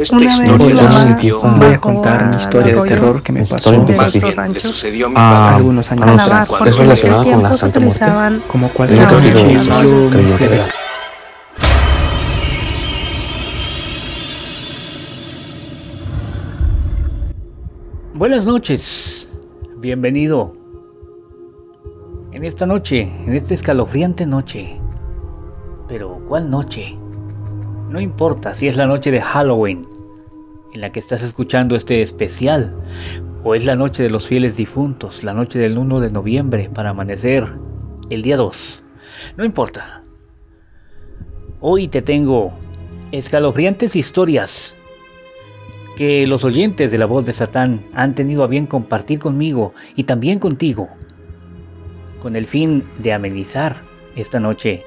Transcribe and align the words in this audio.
Esta 0.00 0.16
historia 0.16 0.90
sucedió. 0.90 1.40
Voy 1.42 1.74
a 1.74 1.80
contar 1.80 2.24
una 2.32 2.42
historia 2.42 2.74
de 2.74 2.88
terror 2.88 3.22
que 3.22 3.32
me 3.32 3.44
pasó. 3.44 3.70
Bien, 3.84 3.98
le 4.52 4.60
sucedió 4.60 5.06
a 5.06 5.08
mi 5.10 5.14
padre. 5.14 5.56
Algunos 5.56 5.90
años 5.92 6.20
atrás. 6.20 6.48
Es 6.66 6.76
relacionada 6.76 7.24
con 7.24 7.42
la 7.42 7.56
Santa 7.56 7.80
Muerte. 7.80 8.04
Como 8.48 8.66
la 8.68 9.08
creyente 9.08 10.48
de 10.48 10.56
la- 10.56 10.66
Buenas 18.14 18.46
noches, 18.46 19.36
bienvenido. 19.78 20.54
En 22.32 22.44
esta 22.44 22.66
noche, 22.66 23.02
en 23.26 23.34
esta 23.34 23.54
escalofriante 23.54 24.26
noche. 24.26 24.80
Pero, 25.88 26.20
¿cuál 26.28 26.50
noche? 26.50 26.96
No 27.90 28.00
importa 28.00 28.54
si 28.54 28.68
es 28.68 28.76
la 28.76 28.86
noche 28.86 29.10
de 29.10 29.20
Halloween, 29.20 29.88
en 30.72 30.80
la 30.80 30.92
que 30.92 31.00
estás 31.00 31.24
escuchando 31.24 31.74
este 31.74 32.02
especial, 32.02 32.76
o 33.42 33.56
es 33.56 33.64
la 33.64 33.74
noche 33.74 34.04
de 34.04 34.10
los 34.10 34.28
fieles 34.28 34.56
difuntos, 34.56 35.24
la 35.24 35.34
noche 35.34 35.58
del 35.58 35.76
1 35.76 35.98
de 35.98 36.12
noviembre 36.12 36.70
para 36.72 36.90
amanecer 36.90 37.48
el 38.08 38.22
día 38.22 38.36
2. 38.36 38.84
No 39.36 39.44
importa. 39.44 40.04
Hoy 41.60 41.88
te 41.88 42.00
tengo 42.00 42.52
escalofriantes 43.10 43.96
historias 43.96 44.76
que 45.96 46.28
los 46.28 46.44
oyentes 46.44 46.92
de 46.92 46.98
la 46.98 47.06
voz 47.06 47.26
de 47.26 47.32
Satán 47.32 47.84
han 47.92 48.14
tenido 48.14 48.44
a 48.44 48.46
bien 48.46 48.66
compartir 48.66 49.18
conmigo 49.18 49.74
y 49.96 50.04
también 50.04 50.38
contigo, 50.38 50.90
con 52.22 52.36
el 52.36 52.46
fin 52.46 52.84
de 52.98 53.12
amenizar 53.12 53.82
esta 54.14 54.38
noche. 54.38 54.84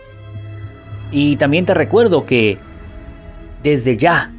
Y 1.11 1.35
también 1.35 1.65
te 1.65 1.73
recuerdo 1.73 2.25
que 2.25 2.57
desde 3.63 3.97
ya. 3.97 4.31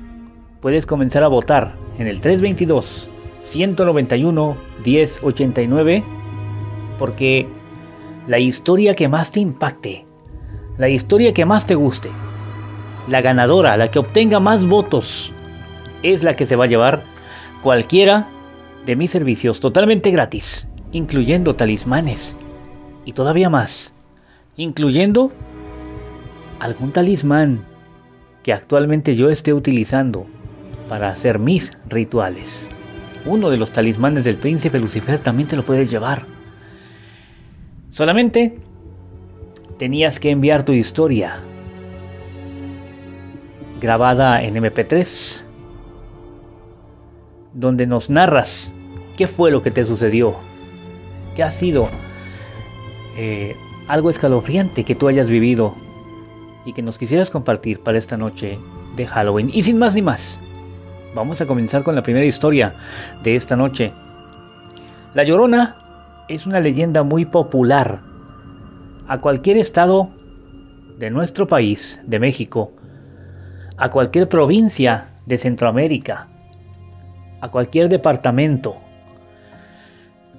Puedes 0.60 0.86
comenzar 0.86 1.24
a 1.24 1.28
votar 1.28 1.74
en 1.98 2.06
el 2.06 2.20
322 2.20 3.10
191 3.42 4.56
1089 4.84 6.04
porque 6.98 7.48
la 8.26 8.38
historia 8.38 8.94
que 8.94 9.08
más 9.08 9.32
te 9.32 9.40
impacte, 9.40 10.04
la 10.78 10.88
historia 10.88 11.34
que 11.34 11.44
más 11.44 11.66
te 11.66 11.74
guste, 11.74 12.10
la 13.08 13.20
ganadora, 13.20 13.76
la 13.76 13.90
que 13.90 13.98
obtenga 13.98 14.40
más 14.40 14.66
votos, 14.66 15.32
es 16.02 16.22
la 16.22 16.36
que 16.36 16.46
se 16.46 16.56
va 16.56 16.64
a 16.64 16.68
llevar 16.68 17.02
cualquiera 17.62 18.28
de 18.86 18.96
mis 18.96 19.10
servicios 19.10 19.60
totalmente 19.60 20.10
gratis, 20.10 20.68
incluyendo 20.92 21.54
talismanes 21.54 22.36
y 23.04 23.12
todavía 23.12 23.50
más, 23.50 23.94
incluyendo 24.56 25.32
algún 26.60 26.92
talismán 26.92 27.64
que 28.44 28.52
actualmente 28.52 29.16
yo 29.16 29.30
esté 29.30 29.52
utilizando 29.52 30.26
para 30.88 31.08
hacer 31.08 31.38
mis 31.40 31.72
rituales. 31.88 32.68
Uno 33.24 33.48
de 33.48 33.56
los 33.56 33.72
talismanes 33.72 34.24
del 34.24 34.36
príncipe 34.36 34.78
Lucifer 34.78 35.18
también 35.18 35.48
te 35.48 35.56
lo 35.56 35.64
puedes 35.64 35.90
llevar. 35.90 36.26
Solamente 37.90 38.58
tenías 39.78 40.20
que 40.20 40.30
enviar 40.30 40.62
tu 40.64 40.72
historia 40.72 41.40
grabada 43.80 44.42
en 44.42 44.56
MP3 44.56 45.44
donde 47.54 47.86
nos 47.86 48.10
narras 48.10 48.74
qué 49.16 49.26
fue 49.26 49.50
lo 49.50 49.62
que 49.62 49.70
te 49.70 49.84
sucedió, 49.84 50.34
qué 51.34 51.42
ha 51.42 51.50
sido 51.50 51.88
eh, 53.16 53.56
algo 53.88 54.10
escalofriante 54.10 54.84
que 54.84 54.94
tú 54.94 55.08
hayas 55.08 55.30
vivido 55.30 55.74
y 56.64 56.72
que 56.72 56.82
nos 56.82 56.98
quisieras 56.98 57.30
compartir 57.30 57.80
para 57.80 57.98
esta 57.98 58.16
noche 58.16 58.58
de 58.96 59.06
Halloween. 59.06 59.50
Y 59.52 59.62
sin 59.62 59.78
más 59.78 59.94
ni 59.94 60.02
más, 60.02 60.40
vamos 61.14 61.40
a 61.40 61.46
comenzar 61.46 61.82
con 61.82 61.94
la 61.94 62.02
primera 62.02 62.24
historia 62.24 62.74
de 63.22 63.36
esta 63.36 63.56
noche. 63.56 63.92
La 65.14 65.24
Llorona 65.24 65.76
es 66.28 66.46
una 66.46 66.60
leyenda 66.60 67.02
muy 67.02 67.24
popular. 67.24 68.00
A 69.06 69.18
cualquier 69.18 69.58
estado 69.58 70.10
de 70.98 71.10
nuestro 71.10 71.46
país, 71.46 72.00
de 72.06 72.18
México, 72.18 72.72
a 73.76 73.90
cualquier 73.90 74.28
provincia 74.28 75.08
de 75.26 75.36
Centroamérica, 75.36 76.28
a 77.40 77.50
cualquier 77.50 77.88
departamento, 77.88 78.76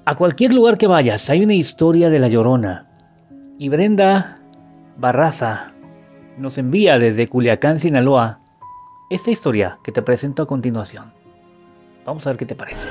a 0.06 0.16
cualquier 0.16 0.54
lugar 0.54 0.78
que 0.78 0.88
vayas, 0.88 1.30
hay 1.30 1.44
una 1.44 1.54
historia 1.54 2.10
de 2.10 2.20
la 2.20 2.28
Llorona. 2.28 2.88
Y 3.58 3.70
Brenda 3.70 4.40
Barraza 4.98 5.75
nos 6.38 6.58
envía 6.58 7.00
desde 7.00 7.28
Culiacán, 7.28 7.80
Sinaloa, 7.80 8.40
esta 9.10 9.32
historia 9.32 9.80
que 9.84 9.92
te 9.92 10.02
presento 10.02 10.44
a 10.44 10.48
continuación. 10.48 11.14
Vamos 12.06 12.26
a 12.26 12.32
ver 12.32 12.38
qué 12.38 12.46
te 12.46 12.56
parece. 12.56 12.88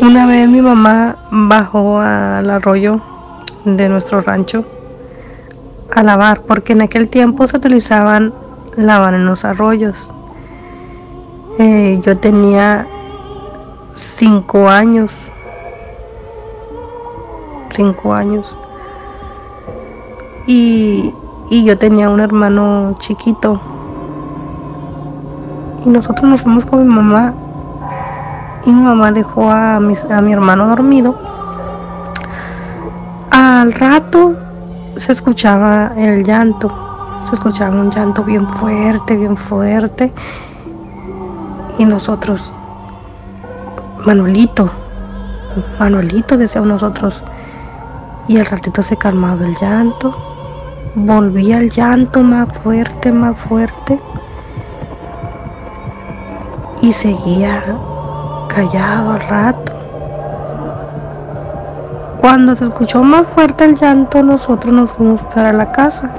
Una 0.00 0.26
vez 0.26 0.48
mi 0.48 0.62
mamá 0.62 1.28
bajó 1.30 2.00
al 2.00 2.48
arroyo 2.48 3.00
de 3.64 3.88
nuestro 3.88 4.22
rancho 4.22 4.64
a 5.94 6.02
lavar, 6.02 6.42
porque 6.42 6.72
en 6.72 6.82
aquel 6.82 7.08
tiempo 7.08 7.46
se 7.46 7.58
utilizaban 7.58 8.32
lavar 8.76 9.12
en 9.12 9.26
los 9.26 9.44
arroyos. 9.44 10.10
Eh, 11.58 12.00
yo 12.02 12.16
tenía 12.16 12.86
cinco 13.94 14.68
años, 14.70 15.12
cinco 17.80 18.12
años, 18.12 18.58
y, 20.46 21.14
y 21.48 21.64
yo 21.64 21.78
tenía 21.78 22.10
un 22.10 22.20
hermano 22.20 22.94
chiquito. 22.98 23.58
Y 25.86 25.88
nosotros 25.88 26.28
nos 26.28 26.42
fuimos 26.42 26.66
con 26.66 26.86
mi 26.86 26.94
mamá 26.94 27.32
y 28.66 28.70
mi 28.70 28.82
mamá 28.82 29.12
dejó 29.12 29.50
a 29.50 29.80
mi, 29.80 29.94
a 30.10 30.20
mi 30.20 30.30
hermano 30.30 30.68
dormido. 30.68 31.14
Al 33.30 33.72
rato 33.72 34.34
se 34.96 35.12
escuchaba 35.12 35.92
el 35.96 36.22
llanto, 36.22 36.70
se 37.30 37.36
escuchaba 37.36 37.74
un 37.76 37.90
llanto 37.90 38.22
bien 38.22 38.46
fuerte, 38.46 39.16
bien 39.16 39.38
fuerte. 39.38 40.12
Y 41.78 41.86
nosotros, 41.86 42.52
Manuelito, 44.04 44.68
Manuelito, 45.78 46.36
decíamos 46.36 46.68
nosotros. 46.68 47.22
Y 48.28 48.38
al 48.38 48.46
ratito 48.46 48.82
se 48.82 48.96
calmaba 48.96 49.44
el 49.44 49.56
llanto, 49.56 50.16
volvía 50.94 51.58
el 51.58 51.70
llanto 51.70 52.22
más 52.22 52.48
fuerte, 52.60 53.10
más 53.12 53.38
fuerte. 53.38 53.98
Y 56.80 56.92
seguía 56.92 57.62
callado 58.48 59.12
al 59.12 59.20
rato. 59.20 59.72
Cuando 62.20 62.54
se 62.54 62.66
escuchó 62.66 63.02
más 63.02 63.26
fuerte 63.28 63.64
el 63.64 63.76
llanto, 63.76 64.22
nosotros 64.22 64.72
nos 64.72 64.92
fuimos 64.92 65.22
para 65.34 65.52
la 65.52 65.72
casa. 65.72 66.10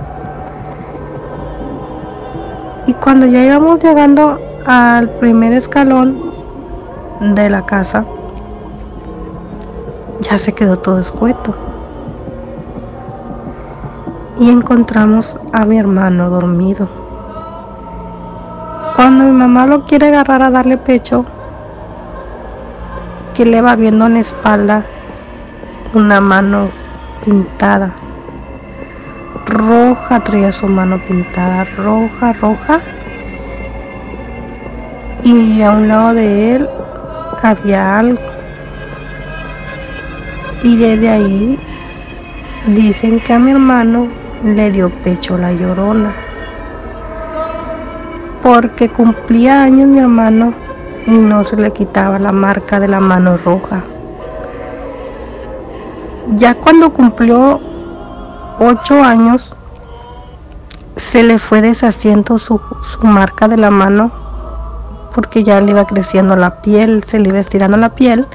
Y 2.88 2.94
cuando 2.96 3.28
ya 3.28 3.44
íbamos 3.44 3.80
llegando 3.80 4.40
al 4.66 5.10
primer 5.20 5.54
escalón 5.54 6.32
de 7.20 7.50
la 7.50 7.66
casa, 7.66 8.04
ya 10.22 10.38
se 10.38 10.54
quedó 10.54 10.80
todo 10.80 11.00
escueto. 11.00 11.71
Y 14.42 14.50
encontramos 14.50 15.38
a 15.54 15.66
mi 15.66 15.78
hermano 15.78 16.32
dormido. 16.32 16.90
Cuando 18.96 19.26
mi 19.26 19.32
mamá 19.34 19.68
lo 19.68 19.86
quiere 19.86 20.08
agarrar 20.08 20.42
a 20.42 20.50
darle 20.50 20.80
pecho, 20.80 21.26
que 23.36 23.46
le 23.46 23.62
va 23.62 23.76
viendo 23.76 24.08
en 24.08 24.16
la 24.16 24.22
espalda 24.22 24.84
una 25.94 26.20
mano 26.22 26.72
pintada. 27.24 27.94
Roja 29.46 30.20
traía 30.22 30.52
su 30.52 30.68
mano 30.68 31.00
pintada, 31.08 31.64
roja, 31.78 32.34
roja. 32.34 32.80
Y 35.24 35.62
a 35.62 35.70
un 35.70 35.88
lado 35.88 36.16
de 36.16 36.56
él 36.56 36.70
había 37.44 38.00
algo. 38.00 38.20
Y 40.64 40.78
desde 40.78 41.10
ahí 41.10 41.60
dicen 42.66 43.20
que 43.20 43.34
a 43.34 43.38
mi 43.38 43.52
hermano 43.52 44.21
le 44.44 44.72
dio 44.72 44.90
pecho 45.04 45.38
la 45.38 45.52
llorona. 45.52 46.14
Porque 48.42 48.90
cumplía 48.90 49.64
años 49.64 49.88
mi 49.88 50.00
hermano 50.00 50.54
y 51.06 51.12
no 51.12 51.44
se 51.44 51.58
le 51.58 51.72
quitaba 51.72 52.18
la 52.20 52.32
marca 52.32 52.80
de 52.80 52.88
la 52.88 53.00
mano 53.00 53.38
roja. 53.38 53.84
Ya 56.36 56.56
cuando 56.56 56.92
cumplió 56.94 57.60
ocho 58.60 59.04
años, 59.04 59.56
se 60.96 61.24
le 61.24 61.40
fue 61.40 61.62
deshaciendo 61.62 62.38
su, 62.38 62.60
su 62.82 63.06
marca 63.06 63.48
de 63.48 63.58
la 63.58 63.70
mano 63.72 64.12
porque 65.14 65.44
ya 65.44 65.60
le 65.62 65.72
iba 65.72 65.86
creciendo 65.86 66.36
la 66.36 66.62
piel, 66.62 67.04
se 67.04 67.20
le 67.20 67.30
iba 67.30 67.40
estirando 67.40 67.78
la 67.78 67.90
piel. 67.90 68.26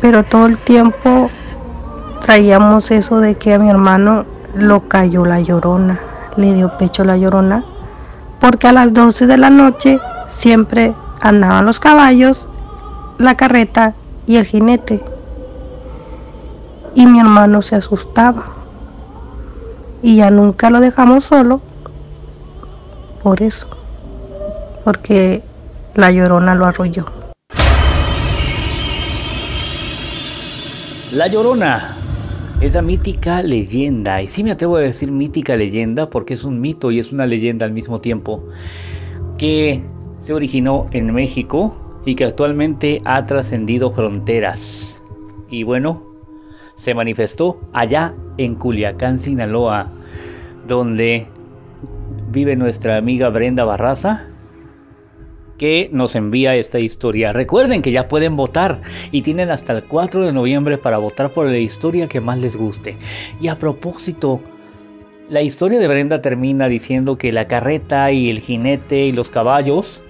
Pero 0.00 0.24
todo 0.24 0.46
el 0.46 0.58
tiempo 0.58 1.30
traíamos 2.22 2.90
eso 2.90 3.20
de 3.20 3.34
que 3.34 3.54
a 3.54 3.58
mi 3.58 3.68
hermano 3.68 4.24
lo 4.54 4.88
cayó 4.88 5.24
la 5.24 5.40
llorona, 5.40 6.00
le 6.36 6.54
dio 6.54 6.76
pecho 6.78 7.04
la 7.04 7.16
llorona, 7.16 7.64
porque 8.40 8.68
a 8.68 8.72
las 8.72 8.94
12 8.94 9.26
de 9.26 9.36
la 9.36 9.50
noche 9.50 10.00
siempre 10.28 10.94
andaban 11.20 11.66
los 11.66 11.80
caballos, 11.80 12.48
la 13.18 13.36
carreta 13.36 13.94
y 14.26 14.36
el 14.36 14.46
jinete. 14.46 15.02
Y 16.94 17.06
mi 17.06 17.20
hermano 17.20 17.62
se 17.62 17.76
asustaba. 17.76 18.44
Y 20.02 20.16
ya 20.16 20.30
nunca 20.30 20.70
lo 20.70 20.80
dejamos 20.80 21.24
solo 21.24 21.60
por 23.22 23.42
eso, 23.42 23.68
porque 24.84 25.42
la 25.94 26.10
llorona 26.10 26.54
lo 26.54 26.66
arrolló. 26.66 27.04
La 31.12 31.26
Llorona, 31.26 31.91
esa 32.62 32.80
mítica 32.80 33.42
leyenda, 33.42 34.22
y 34.22 34.28
sí 34.28 34.44
me 34.44 34.52
atrevo 34.52 34.76
a 34.76 34.80
decir 34.80 35.10
mítica 35.10 35.56
leyenda 35.56 36.08
porque 36.08 36.34
es 36.34 36.44
un 36.44 36.60
mito 36.60 36.92
y 36.92 37.00
es 37.00 37.12
una 37.12 37.26
leyenda 37.26 37.66
al 37.66 37.72
mismo 37.72 38.00
tiempo, 38.00 38.44
que 39.36 39.82
se 40.20 40.32
originó 40.32 40.86
en 40.92 41.12
México 41.12 42.00
y 42.06 42.14
que 42.14 42.24
actualmente 42.24 43.02
ha 43.04 43.26
trascendido 43.26 43.92
fronteras. 43.92 45.02
Y 45.50 45.64
bueno, 45.64 46.04
se 46.76 46.94
manifestó 46.94 47.60
allá 47.72 48.14
en 48.38 48.54
Culiacán, 48.54 49.18
Sinaloa, 49.18 49.90
donde 50.68 51.26
vive 52.30 52.54
nuestra 52.54 52.96
amiga 52.96 53.28
Brenda 53.30 53.64
Barraza, 53.64 54.28
que 55.62 55.88
nos 55.92 56.16
envía 56.16 56.56
esta 56.56 56.80
historia. 56.80 57.32
Recuerden 57.32 57.82
que 57.82 57.92
ya 57.92 58.08
pueden 58.08 58.34
votar 58.34 58.80
y 59.12 59.22
tienen 59.22 59.48
hasta 59.48 59.72
el 59.72 59.84
4 59.84 60.26
de 60.26 60.32
noviembre 60.32 60.76
para 60.76 60.98
votar 60.98 61.30
por 61.30 61.46
la 61.46 61.56
historia 61.56 62.08
que 62.08 62.20
más 62.20 62.40
les 62.40 62.56
guste. 62.56 62.96
Y 63.40 63.46
a 63.46 63.60
propósito, 63.60 64.40
la 65.30 65.40
historia 65.40 65.78
de 65.78 65.86
Brenda 65.86 66.20
termina 66.20 66.66
diciendo 66.66 67.16
que 67.16 67.30
la 67.30 67.46
carreta 67.46 68.10
y 68.10 68.28
el 68.28 68.40
jinete 68.40 69.06
y 69.06 69.12
los 69.12 69.30
caballos, 69.30 70.02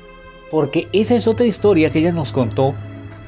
porque 0.50 0.88
esa 0.94 1.16
es 1.16 1.28
otra 1.28 1.44
historia 1.44 1.90
que 1.90 1.98
ella 1.98 2.12
nos 2.12 2.32
contó 2.32 2.72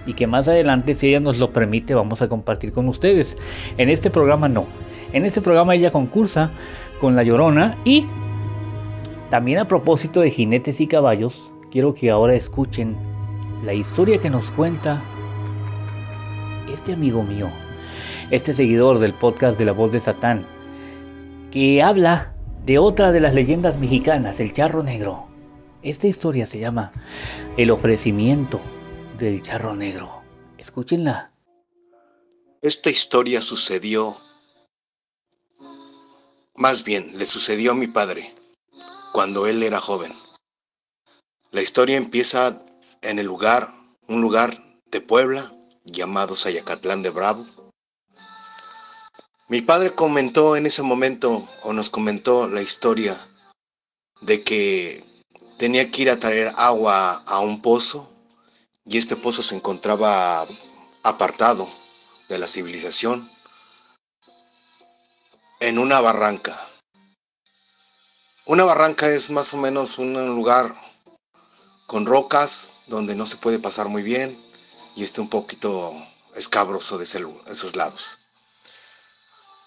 y 0.06 0.14
que 0.14 0.26
más 0.26 0.48
adelante, 0.48 0.94
si 0.94 1.08
ella 1.08 1.20
nos 1.20 1.36
lo 1.36 1.52
permite, 1.52 1.94
vamos 1.94 2.22
a 2.22 2.28
compartir 2.28 2.72
con 2.72 2.88
ustedes. 2.88 3.36
En 3.76 3.90
este 3.90 4.08
programa 4.08 4.48
no. 4.48 4.64
En 5.12 5.26
este 5.26 5.42
programa 5.42 5.74
ella 5.74 5.90
concursa 5.90 6.52
con 6.98 7.16
La 7.16 7.22
Llorona 7.22 7.76
y 7.84 8.06
también 9.28 9.58
a 9.58 9.68
propósito 9.68 10.22
de 10.22 10.30
jinetes 10.30 10.80
y 10.80 10.86
caballos, 10.86 11.50
quiero 11.74 11.92
que 11.92 12.08
ahora 12.08 12.36
escuchen 12.36 12.96
la 13.64 13.74
historia 13.74 14.20
que 14.20 14.30
nos 14.30 14.52
cuenta 14.52 15.02
este 16.72 16.92
amigo 16.92 17.24
mío, 17.24 17.50
este 18.30 18.54
seguidor 18.54 19.00
del 19.00 19.12
podcast 19.12 19.58
de 19.58 19.64
la 19.64 19.72
voz 19.72 19.90
de 19.90 19.98
Satán, 19.98 20.46
que 21.50 21.82
habla 21.82 22.32
de 22.64 22.78
otra 22.78 23.10
de 23.10 23.18
las 23.18 23.34
leyendas 23.34 23.76
mexicanas, 23.76 24.38
el 24.38 24.52
charro 24.52 24.84
negro. 24.84 25.26
Esta 25.82 26.06
historia 26.06 26.46
se 26.46 26.60
llama 26.60 26.92
El 27.56 27.72
ofrecimiento 27.72 28.60
del 29.18 29.42
charro 29.42 29.74
negro. 29.74 30.22
Escúchenla. 30.58 31.32
Esta 32.62 32.88
historia 32.88 33.42
sucedió, 33.42 34.16
más 36.54 36.84
bien, 36.84 37.18
le 37.18 37.26
sucedió 37.26 37.72
a 37.72 37.74
mi 37.74 37.88
padre 37.88 38.32
cuando 39.12 39.48
él 39.48 39.60
era 39.64 39.80
joven. 39.80 40.12
La 41.54 41.62
historia 41.62 41.96
empieza 41.96 42.58
en 43.00 43.20
el 43.20 43.26
lugar, 43.26 43.72
un 44.08 44.20
lugar 44.20 44.60
de 44.86 45.00
Puebla 45.00 45.54
llamado 45.84 46.34
Sayacatlán 46.34 47.04
de 47.04 47.10
Bravo. 47.10 47.46
Mi 49.46 49.62
padre 49.62 49.94
comentó 49.94 50.56
en 50.56 50.66
ese 50.66 50.82
momento, 50.82 51.48
o 51.62 51.72
nos 51.72 51.90
comentó 51.90 52.48
la 52.48 52.60
historia, 52.60 53.16
de 54.20 54.42
que 54.42 55.04
tenía 55.56 55.92
que 55.92 56.02
ir 56.02 56.10
a 56.10 56.18
traer 56.18 56.52
agua 56.56 57.22
a 57.24 57.38
un 57.38 57.62
pozo 57.62 58.10
y 58.84 58.98
este 58.98 59.14
pozo 59.14 59.40
se 59.40 59.54
encontraba 59.54 60.48
apartado 61.04 61.72
de 62.28 62.38
la 62.38 62.48
civilización 62.48 63.30
en 65.60 65.78
una 65.78 66.00
barranca. 66.00 66.58
Una 68.44 68.64
barranca 68.64 69.06
es 69.06 69.30
más 69.30 69.54
o 69.54 69.56
menos 69.56 69.98
un 69.98 70.14
lugar 70.34 70.83
con 71.86 72.06
rocas 72.06 72.76
donde 72.86 73.14
no 73.14 73.26
se 73.26 73.36
puede 73.36 73.58
pasar 73.58 73.88
muy 73.88 74.02
bien 74.02 74.42
y 74.96 75.02
está 75.02 75.20
un 75.20 75.28
poquito 75.28 75.94
escabroso 76.34 76.98
de 76.98 77.04
esos 77.04 77.76
lados. 77.76 78.18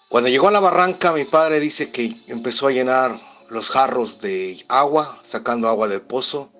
Cuando 0.08 0.30
llegó 0.30 0.48
a 0.48 0.52
la 0.52 0.60
barranca, 0.60 1.12
mi 1.12 1.24
padre 1.24 1.60
dice 1.60 1.90
que 1.90 2.16
empezó 2.28 2.66
a 2.66 2.72
llenar 2.72 3.20
los 3.48 3.70
jarros 3.70 4.20
de 4.20 4.64
agua, 4.68 5.18
sacando 5.22 5.68
agua 5.68 5.88
del 5.88 6.00
pozo. 6.00 6.50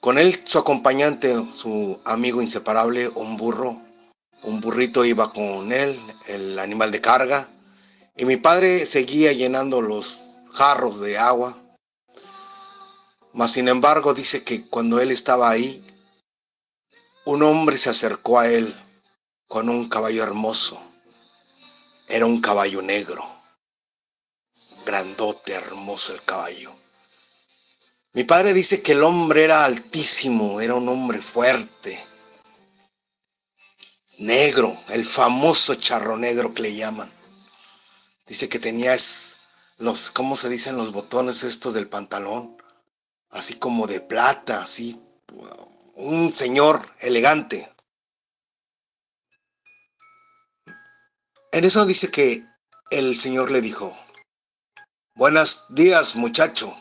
Con 0.00 0.18
él, 0.18 0.40
su 0.44 0.58
acompañante, 0.58 1.34
su 1.52 2.00
amigo 2.04 2.40
inseparable, 2.40 3.08
un 3.08 3.36
burro. 3.36 3.80
Un 4.42 4.60
burrito 4.60 5.04
iba 5.04 5.32
con 5.32 5.72
él, 5.72 5.98
el 6.26 6.58
animal 6.58 6.90
de 6.90 7.00
carga. 7.00 7.48
Y 8.16 8.24
mi 8.24 8.36
padre 8.36 8.86
seguía 8.86 9.32
llenando 9.32 9.82
los 9.82 10.40
jarros 10.54 11.00
de 11.00 11.18
agua 11.18 11.58
mas 13.36 13.52
sin 13.52 13.68
embargo 13.68 14.14
dice 14.14 14.42
que 14.42 14.66
cuando 14.66 14.98
él 14.98 15.10
estaba 15.10 15.50
ahí, 15.50 15.84
un 17.26 17.42
hombre 17.42 17.76
se 17.76 17.90
acercó 17.90 18.38
a 18.38 18.48
él 18.48 18.74
con 19.46 19.68
un 19.68 19.90
caballo 19.90 20.22
hermoso. 20.22 20.80
Era 22.08 22.24
un 22.24 22.40
caballo 22.40 22.80
negro, 22.80 23.28
grandote, 24.86 25.52
hermoso 25.52 26.14
el 26.14 26.22
caballo. 26.22 26.74
Mi 28.14 28.24
padre 28.24 28.54
dice 28.54 28.80
que 28.80 28.92
el 28.92 29.02
hombre 29.02 29.44
era 29.44 29.66
altísimo, 29.66 30.62
era 30.62 30.74
un 30.74 30.88
hombre 30.88 31.20
fuerte, 31.20 32.02
negro, 34.16 34.74
el 34.88 35.04
famoso 35.04 35.74
charro 35.74 36.16
negro 36.16 36.54
que 36.54 36.62
le 36.62 36.74
llaman. 36.74 37.12
Dice 38.26 38.48
que 38.48 38.58
tenía 38.58 38.96
los, 39.76 40.10
¿cómo 40.10 40.38
se 40.38 40.48
dicen 40.48 40.78
los 40.78 40.90
botones 40.90 41.42
estos 41.42 41.74
del 41.74 41.86
pantalón? 41.86 42.55
Así 43.30 43.54
como 43.54 43.86
de 43.86 44.00
plata, 44.00 44.62
así, 44.62 45.00
un 45.94 46.32
señor 46.32 46.80
elegante. 47.00 47.68
En 51.52 51.64
eso 51.64 51.86
dice 51.86 52.10
que 52.10 52.44
el 52.90 53.18
señor 53.18 53.50
le 53.50 53.60
dijo, 53.60 53.96
buenos 55.14 55.64
días 55.70 56.14
muchacho, 56.14 56.76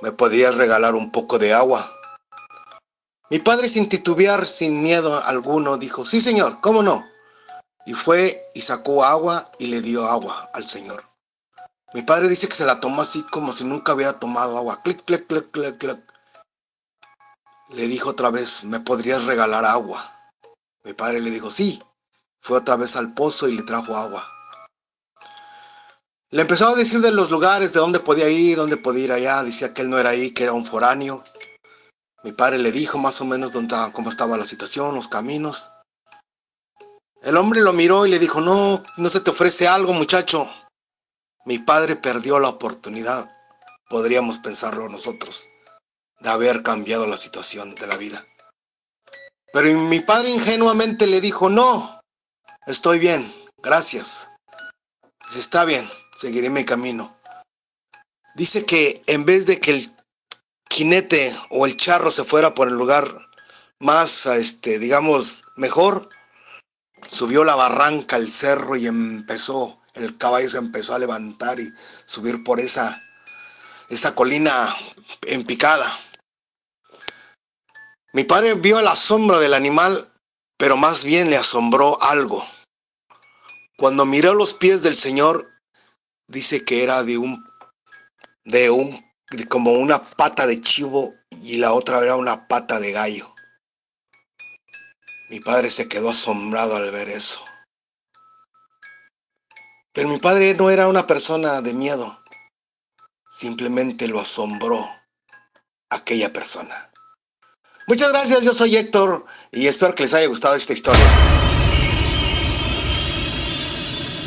¿me 0.00 0.12
podrías 0.12 0.54
regalar 0.54 0.94
un 0.94 1.12
poco 1.12 1.38
de 1.38 1.52
agua? 1.52 1.92
Mi 3.28 3.38
padre 3.38 3.68
sin 3.68 3.88
titubear, 3.88 4.46
sin 4.46 4.82
miedo 4.82 5.22
alguno, 5.24 5.76
dijo, 5.76 6.04
sí 6.04 6.20
señor, 6.20 6.60
¿cómo 6.60 6.82
no? 6.82 7.04
Y 7.84 7.92
fue 7.92 8.48
y 8.54 8.62
sacó 8.62 9.04
agua 9.04 9.50
y 9.58 9.66
le 9.66 9.82
dio 9.82 10.06
agua 10.06 10.50
al 10.54 10.66
señor. 10.66 11.04
Mi 11.96 12.02
padre 12.02 12.28
dice 12.28 12.46
que 12.46 12.54
se 12.54 12.66
la 12.66 12.78
tomó 12.78 13.00
así 13.00 13.22
como 13.22 13.54
si 13.54 13.64
nunca 13.64 13.92
había 13.92 14.12
tomado 14.12 14.58
agua. 14.58 14.82
Clic, 14.82 15.02
clic, 15.06 15.26
clic, 15.26 15.50
clic, 15.50 15.78
clic. 15.78 15.98
Le 17.70 17.88
dijo 17.88 18.10
otra 18.10 18.28
vez, 18.28 18.64
¿me 18.64 18.80
podrías 18.80 19.24
regalar 19.24 19.64
agua? 19.64 20.04
Mi 20.84 20.92
padre 20.92 21.22
le 21.22 21.30
dijo, 21.30 21.50
sí. 21.50 21.82
Fue 22.42 22.58
otra 22.58 22.76
vez 22.76 22.96
al 22.96 23.14
pozo 23.14 23.48
y 23.48 23.56
le 23.56 23.62
trajo 23.62 23.96
agua. 23.96 24.30
Le 26.28 26.42
empezó 26.42 26.68
a 26.68 26.74
decir 26.74 27.00
de 27.00 27.12
los 27.12 27.30
lugares, 27.30 27.72
de 27.72 27.80
dónde 27.80 28.00
podía 28.00 28.28
ir, 28.28 28.58
dónde 28.58 28.76
podía 28.76 29.04
ir 29.04 29.12
allá. 29.12 29.42
Decía 29.42 29.72
que 29.72 29.80
él 29.80 29.88
no 29.88 29.98
era 29.98 30.10
ahí, 30.10 30.32
que 30.32 30.42
era 30.42 30.52
un 30.52 30.66
foráneo. 30.66 31.24
Mi 32.24 32.32
padre 32.32 32.58
le 32.58 32.72
dijo 32.72 32.98
más 32.98 33.22
o 33.22 33.24
menos 33.24 33.54
dónde, 33.54 33.74
cómo 33.94 34.10
estaba 34.10 34.36
la 34.36 34.44
situación, 34.44 34.94
los 34.94 35.08
caminos. 35.08 35.72
El 37.22 37.38
hombre 37.38 37.62
lo 37.62 37.72
miró 37.72 38.04
y 38.04 38.10
le 38.10 38.18
dijo, 38.18 38.42
no, 38.42 38.82
no 38.98 39.08
se 39.08 39.20
te 39.20 39.30
ofrece 39.30 39.66
algo, 39.66 39.94
muchacho. 39.94 40.46
Mi 41.46 41.58
padre 41.60 41.94
perdió 41.94 42.40
la 42.40 42.48
oportunidad, 42.48 43.30
podríamos 43.88 44.40
pensarlo 44.40 44.88
nosotros, 44.88 45.48
de 46.18 46.28
haber 46.28 46.64
cambiado 46.64 47.06
la 47.06 47.16
situación 47.16 47.76
de 47.76 47.86
la 47.86 47.96
vida. 47.96 48.26
Pero 49.52 49.72
mi 49.78 50.00
padre 50.00 50.30
ingenuamente 50.30 51.06
le 51.06 51.20
dijo, 51.20 51.48
no, 51.48 52.00
estoy 52.66 52.98
bien, 52.98 53.32
gracias. 53.58 54.28
Está 55.36 55.64
bien, 55.64 55.88
seguiré 56.16 56.50
mi 56.50 56.64
camino. 56.64 57.16
Dice 58.34 58.66
que 58.66 59.04
en 59.06 59.24
vez 59.24 59.46
de 59.46 59.60
que 59.60 59.70
el 59.70 59.96
jinete 60.68 61.32
o 61.50 61.64
el 61.64 61.76
charro 61.76 62.10
se 62.10 62.24
fuera 62.24 62.54
por 62.54 62.66
el 62.66 62.74
lugar 62.74 63.08
más, 63.78 64.26
este, 64.26 64.80
digamos, 64.80 65.44
mejor, 65.54 66.08
subió 67.06 67.44
la 67.44 67.54
barranca, 67.54 68.16
el 68.16 68.32
cerro 68.32 68.74
y 68.74 68.88
empezó 68.88 69.80
el 69.96 70.16
caballo 70.18 70.48
se 70.48 70.58
empezó 70.58 70.94
a 70.94 70.98
levantar 70.98 71.58
y 71.58 71.72
subir 72.04 72.44
por 72.44 72.60
esa, 72.60 73.02
esa 73.88 74.14
colina 74.14 74.74
en 75.22 75.44
picada. 75.44 75.90
Mi 78.12 78.24
padre 78.24 78.54
vio 78.54 78.78
el 78.78 78.86
asombro 78.86 79.40
del 79.40 79.54
animal, 79.54 80.12
pero 80.58 80.76
más 80.76 81.04
bien 81.04 81.30
le 81.30 81.36
asombró 81.36 82.00
algo. 82.02 82.46
Cuando 83.78 84.06
miró 84.06 84.34
los 84.34 84.54
pies 84.54 84.82
del 84.82 84.96
Señor, 84.96 85.50
dice 86.28 86.64
que 86.64 86.82
era 86.82 87.02
de 87.02 87.18
un, 87.18 87.46
de 88.44 88.70
un, 88.70 89.04
como 89.48 89.72
una 89.72 90.10
pata 90.10 90.46
de 90.46 90.60
chivo 90.60 91.14
y 91.42 91.56
la 91.56 91.72
otra 91.72 92.00
era 92.00 92.16
una 92.16 92.48
pata 92.48 92.80
de 92.80 92.92
gallo. 92.92 93.34
Mi 95.28 95.40
padre 95.40 95.70
se 95.70 95.88
quedó 95.88 96.10
asombrado 96.10 96.76
al 96.76 96.90
ver 96.90 97.08
eso. 97.08 97.42
Pero 99.96 100.10
mi 100.10 100.18
padre 100.18 100.54
no 100.54 100.68
era 100.68 100.88
una 100.88 101.06
persona 101.06 101.62
de 101.62 101.72
miedo, 101.72 102.18
simplemente 103.30 104.06
lo 104.06 104.20
asombró 104.20 104.86
aquella 105.88 106.34
persona. 106.34 106.92
Muchas 107.88 108.12
gracias, 108.12 108.42
yo 108.42 108.52
soy 108.52 108.76
Héctor 108.76 109.24
y 109.50 109.66
espero 109.66 109.94
que 109.94 110.02
les 110.02 110.12
haya 110.12 110.26
gustado 110.26 110.54
esta 110.54 110.74
historia. 110.74 111.02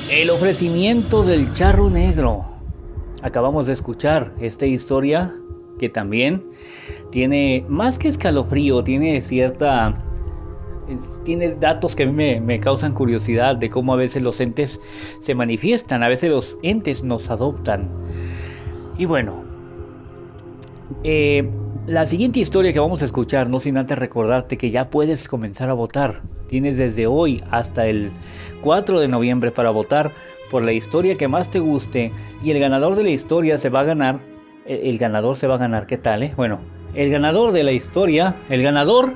El 0.09 0.31
ofrecimiento 0.31 1.21
del 1.21 1.53
charro 1.53 1.91
negro. 1.91 2.47
Acabamos 3.21 3.67
de 3.67 3.73
escuchar 3.73 4.33
esta 4.41 4.65
historia 4.65 5.35
que 5.77 5.87
también 5.87 6.49
tiene 7.11 7.63
más 7.69 7.99
que 7.99 8.07
escalofrío, 8.07 8.83
tiene 8.83 9.21
cierta 9.21 10.03
tiene 11.23 11.55
datos 11.55 11.95
que 11.95 12.03
a 12.03 12.05
mí 12.07 12.39
me, 12.39 12.59
causan 12.59 12.93
curiosidad 12.93 13.55
de 13.55 13.69
cómo 13.69 13.93
a 13.93 13.97
veces 13.97 14.21
los 14.21 14.39
entes 14.41 14.81
se 15.19 15.35
manifiestan, 15.35 16.03
a 16.03 16.07
veces 16.07 16.29
los 16.29 16.57
entes 16.63 17.03
nos 17.03 17.29
adoptan. 17.29 17.89
Y 18.97 19.05
bueno, 19.05 19.43
eh, 21.03 21.49
la 21.87 22.05
siguiente 22.05 22.39
historia 22.39 22.73
que 22.73 22.79
vamos 22.79 23.01
a 23.01 23.05
escuchar, 23.05 23.49
no 23.49 23.59
sin 23.59 23.77
antes 23.77 23.97
recordarte 23.97 24.57
que 24.57 24.71
ya 24.71 24.89
puedes 24.89 25.27
comenzar 25.27 25.69
a 25.69 25.73
votar. 25.73 26.21
Tienes 26.47 26.77
desde 26.77 27.07
hoy 27.07 27.43
hasta 27.51 27.87
el 27.87 28.11
4 28.61 28.99
de 28.99 29.07
noviembre 29.07 29.51
para 29.51 29.69
votar 29.69 30.11
por 30.49 30.63
la 30.63 30.73
historia 30.73 31.15
que 31.15 31.27
más 31.27 31.51
te 31.51 31.59
guste 31.59 32.11
y 32.43 32.51
el 32.51 32.59
ganador 32.59 32.95
de 32.95 33.03
la 33.03 33.09
historia 33.11 33.57
se 33.57 33.69
va 33.69 33.81
a 33.81 33.83
ganar. 33.83 34.19
El, 34.65 34.79
el 34.87 34.97
ganador 34.97 35.37
se 35.37 35.47
va 35.47 35.55
a 35.55 35.59
ganar, 35.59 35.85
¿qué 35.85 35.97
tal? 35.97 36.23
Eh? 36.23 36.33
Bueno, 36.35 36.59
el 36.95 37.09
ganador 37.11 37.51
de 37.51 37.63
la 37.63 37.71
historia, 37.71 38.35
el 38.49 38.63
ganador 38.63 39.13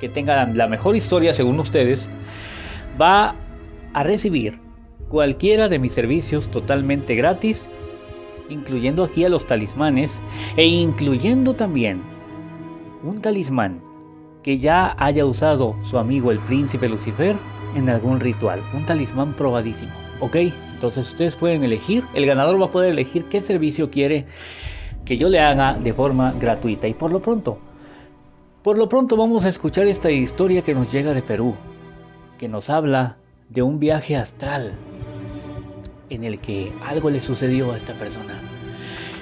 que 0.00 0.08
tenga 0.08 0.46
la 0.46 0.68
mejor 0.68 0.96
historia 0.96 1.34
según 1.34 1.58
ustedes, 1.60 2.10
va 3.00 3.34
a 3.92 4.02
recibir 4.02 4.58
cualquiera 5.08 5.68
de 5.68 5.78
mis 5.78 5.92
servicios 5.92 6.50
totalmente 6.50 7.14
gratis, 7.14 7.70
incluyendo 8.48 9.04
aquí 9.04 9.24
a 9.24 9.28
los 9.28 9.46
talismanes 9.46 10.20
e 10.56 10.66
incluyendo 10.66 11.54
también 11.54 12.02
un 13.02 13.20
talismán 13.20 13.80
que 14.42 14.58
ya 14.58 14.94
haya 14.98 15.26
usado 15.26 15.76
su 15.82 15.98
amigo 15.98 16.30
el 16.30 16.38
príncipe 16.40 16.88
Lucifer 16.88 17.36
en 17.74 17.88
algún 17.90 18.20
ritual, 18.20 18.60
un 18.74 18.86
talismán 18.86 19.34
probadísimo, 19.34 19.92
¿ok? 20.20 20.36
Entonces 20.74 21.08
ustedes 21.08 21.36
pueden 21.36 21.64
elegir, 21.64 22.04
el 22.14 22.24
ganador 22.24 22.60
va 22.60 22.66
a 22.66 22.72
poder 22.72 22.92
elegir 22.92 23.24
qué 23.24 23.40
servicio 23.40 23.90
quiere 23.90 24.26
que 25.04 25.18
yo 25.18 25.28
le 25.28 25.40
haga 25.40 25.74
de 25.74 25.92
forma 25.92 26.32
gratuita 26.38 26.86
y 26.86 26.94
por 26.94 27.10
lo 27.10 27.20
pronto 27.20 27.58
por 28.62 28.76
lo 28.76 28.88
pronto 28.88 29.16
vamos 29.16 29.44
a 29.44 29.48
escuchar 29.48 29.86
esta 29.86 30.10
historia 30.10 30.62
que 30.62 30.74
nos 30.74 30.90
llega 30.90 31.12
de 31.12 31.22
Perú, 31.22 31.54
que 32.38 32.48
nos 32.48 32.70
habla 32.70 33.16
de 33.48 33.62
un 33.62 33.78
viaje 33.78 34.16
astral 34.16 34.72
en 36.10 36.24
el 36.24 36.38
que 36.38 36.72
algo 36.84 37.10
le 37.10 37.20
sucedió 37.20 37.72
a 37.72 37.76
esta 37.76 37.94
persona. 37.94 38.40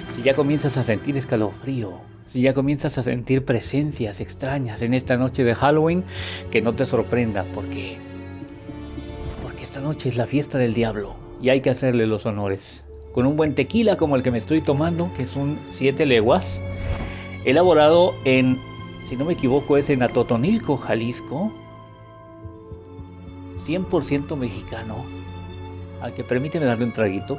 Si 0.09 0.23
ya 0.23 0.33
comienzas 0.33 0.77
a 0.77 0.83
sentir 0.83 1.17
escalofrío, 1.17 1.93
si 2.27 2.41
ya 2.41 2.53
comienzas 2.53 2.97
a 2.97 3.03
sentir 3.03 3.45
presencias 3.45 4.21
extrañas 4.21 4.81
en 4.81 4.93
esta 4.93 5.17
noche 5.17 5.43
de 5.43 5.55
Halloween, 5.55 6.03
que 6.51 6.61
no 6.61 6.73
te 6.73 6.85
sorprenda 6.85 7.45
porque 7.53 7.97
porque 9.43 9.63
esta 9.63 9.81
noche 9.81 10.09
es 10.09 10.17
la 10.17 10.27
fiesta 10.27 10.57
del 10.57 10.73
diablo 10.73 11.15
y 11.41 11.49
hay 11.49 11.61
que 11.61 11.69
hacerle 11.69 12.07
los 12.07 12.25
honores. 12.25 12.85
Con 13.13 13.25
un 13.25 13.37
buen 13.37 13.55
tequila 13.55 13.97
como 13.97 14.15
el 14.15 14.23
que 14.23 14.31
me 14.31 14.37
estoy 14.37 14.61
tomando, 14.61 15.11
que 15.15 15.23
es 15.23 15.35
un 15.35 15.59
7 15.71 16.05
leguas, 16.05 16.61
elaborado 17.45 18.13
en 18.25 18.57
si 19.07 19.15
no 19.15 19.23
me 19.23 19.33
equivoco, 19.33 19.77
es 19.77 19.89
en 19.89 20.03
Atotonilco, 20.03 20.75
Jalisco. 20.75 21.49
100% 23.63 24.35
mexicano. 24.35 24.97
Al 26.01 26.13
que 26.13 26.25
permíteme 26.25 26.65
darle 26.65 26.83
un 26.83 26.91
traguito. 26.91 27.37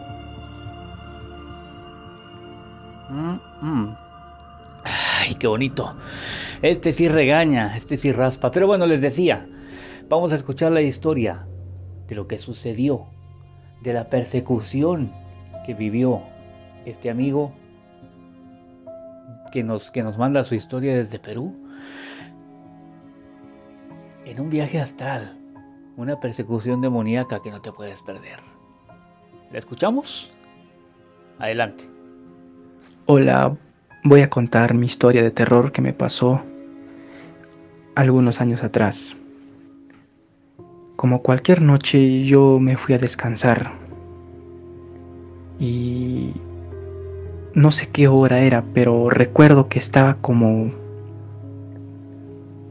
Mm, 3.11 3.37
mm. 3.61 3.97
Ay, 4.83 5.35
qué 5.35 5.47
bonito. 5.47 5.95
Este 6.63 6.95
sí 6.95 7.07
regaña, 7.07 7.77
este 7.77 7.99
sí 7.99 8.13
raspa. 8.13 8.51
Pero 8.51 8.67
bueno, 8.67 8.87
les 8.87 9.03
decía, 9.03 9.47
vamos 10.09 10.33
a 10.33 10.37
escuchar 10.37 10.73
la 10.73 10.81
historia 10.81 11.47
de 12.07 12.15
lo 12.15 12.27
que 12.27 12.39
sucedió, 12.39 13.09
de 13.83 13.93
la 13.93 14.09
persecución 14.09 15.13
que 15.67 15.75
vivió 15.75 16.23
este 16.87 17.11
amigo 17.11 17.53
que 19.51 19.65
nos, 19.65 19.91
que 19.91 20.03
nos 20.03 20.19
manda 20.19 20.45
su 20.45 20.55
historia 20.55 20.97
desde 20.97 21.19
Perú, 21.19 21.55
en 24.25 24.41
un 24.41 24.51
viaje 24.51 24.81
astral, 24.81 25.37
una 25.97 26.21
persecución 26.21 26.81
demoníaca 26.81 27.41
que 27.43 27.51
no 27.51 27.61
te 27.61 27.73
puedes 27.73 28.03
perder. 28.03 28.41
¿La 29.51 29.59
escuchamos? 29.59 30.35
Adelante. 31.39 31.85
Hola, 33.07 33.57
voy 34.05 34.21
a 34.21 34.29
contar 34.29 34.75
mi 34.75 34.87
historia 34.87 35.23
de 35.23 35.31
terror 35.31 35.73
que 35.73 35.81
me 35.81 35.93
pasó 35.93 36.43
algunos 37.95 38.41
años 38.41 38.63
atrás. 38.63 39.17
Como 40.97 41.23
cualquier 41.23 41.63
noche 41.63 42.23
yo 42.25 42.59
me 42.61 42.77
fui 42.77 42.95
a 42.95 42.99
descansar 42.99 43.73
y 45.59 46.33
no 47.59 47.73
sé 47.73 47.89
qué 47.89 48.09
hora 48.09 48.41
era, 48.41 48.65
pero 48.73 49.11
recuerdo 49.11 49.69
que 49.69 49.79
estaba 49.79 50.15
como 50.15 50.71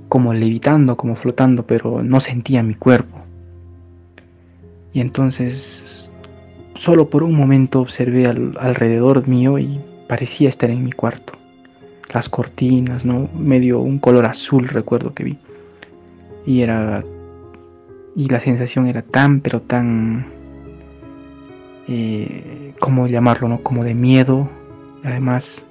como 0.07 0.33
levitando, 0.33 0.95
como 0.95 1.15
flotando, 1.15 1.63
pero 1.67 2.01
no 2.01 2.21
sentía 2.21 2.63
mi 2.63 2.73
cuerpo. 2.73 3.17
Y 4.93 5.01
entonces 5.01 6.11
solo 6.75 7.09
por 7.09 7.23
un 7.23 7.33
momento 7.33 7.81
observé 7.81 8.25
alrededor 8.25 9.27
mío 9.27 9.59
y 9.59 9.81
parecía 10.07 10.47
estar 10.47 10.69
en 10.69 10.85
mi 10.85 10.93
cuarto. 10.93 11.33
Las 12.13 12.29
cortinas, 12.29 13.03
¿no? 13.03 13.27
Medio 13.37 13.81
un 13.81 13.99
color 13.99 14.25
azul 14.25 14.69
recuerdo 14.69 15.13
que 15.13 15.23
vi. 15.25 15.37
Y 16.45 16.61
era 16.61 17.03
y 18.15 18.29
la 18.29 18.39
sensación 18.39 18.87
era 18.87 19.01
tan 19.01 19.41
pero 19.41 19.61
tan 19.61 20.27
eh, 21.89 22.73
¿cómo 22.79 23.07
llamarlo? 23.07 23.49
¿no? 23.49 23.61
Como 23.61 23.83
de 23.83 23.93
miedo, 23.93 24.49
además 25.03 25.65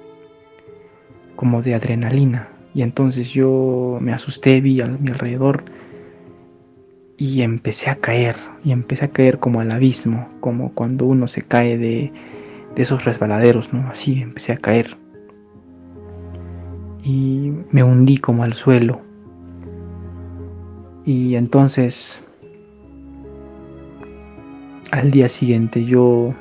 como 1.35 1.61
de 1.61 1.75
adrenalina. 1.75 2.49
Y 2.73 2.81
entonces 2.81 3.31
yo 3.31 3.97
me 4.01 4.13
asusté, 4.13 4.61
vi 4.61 4.81
a 4.81 4.87
mi 4.87 5.09
alrededor 5.09 5.63
y 7.17 7.41
empecé 7.41 7.89
a 7.89 7.95
caer, 7.95 8.35
y 8.63 8.71
empecé 8.71 9.05
a 9.05 9.07
caer 9.07 9.39
como 9.39 9.59
al 9.59 9.71
abismo, 9.71 10.29
como 10.39 10.71
cuando 10.73 11.05
uno 11.05 11.27
se 11.27 11.41
cae 11.41 11.77
de, 11.77 12.11
de 12.75 12.81
esos 12.81 13.05
resbaladeros, 13.05 13.73
¿no? 13.73 13.89
Así 13.89 14.21
empecé 14.21 14.53
a 14.53 14.57
caer. 14.57 14.95
Y 17.03 17.51
me 17.71 17.83
hundí 17.83 18.17
como 18.17 18.43
al 18.43 18.53
suelo. 18.53 19.01
Y 21.05 21.35
entonces, 21.35 22.21
al 24.91 25.09
día 25.09 25.29
siguiente 25.29 25.85
yo 25.85 26.33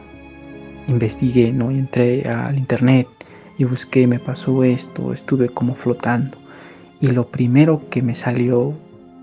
investigué, 0.88 1.52
¿no? 1.52 1.70
Y 1.70 1.78
entré 1.78 2.28
al 2.28 2.56
internet 2.58 3.08
y 3.58 3.64
busqué, 3.64 4.06
me 4.06 4.18
pasó 4.18 4.64
esto, 4.64 5.12
estuve 5.12 5.48
como 5.48 5.74
flotando. 5.74 6.36
Y 7.00 7.08
lo 7.08 7.28
primero 7.28 7.88
que 7.90 8.02
me 8.02 8.14
salió 8.14 8.74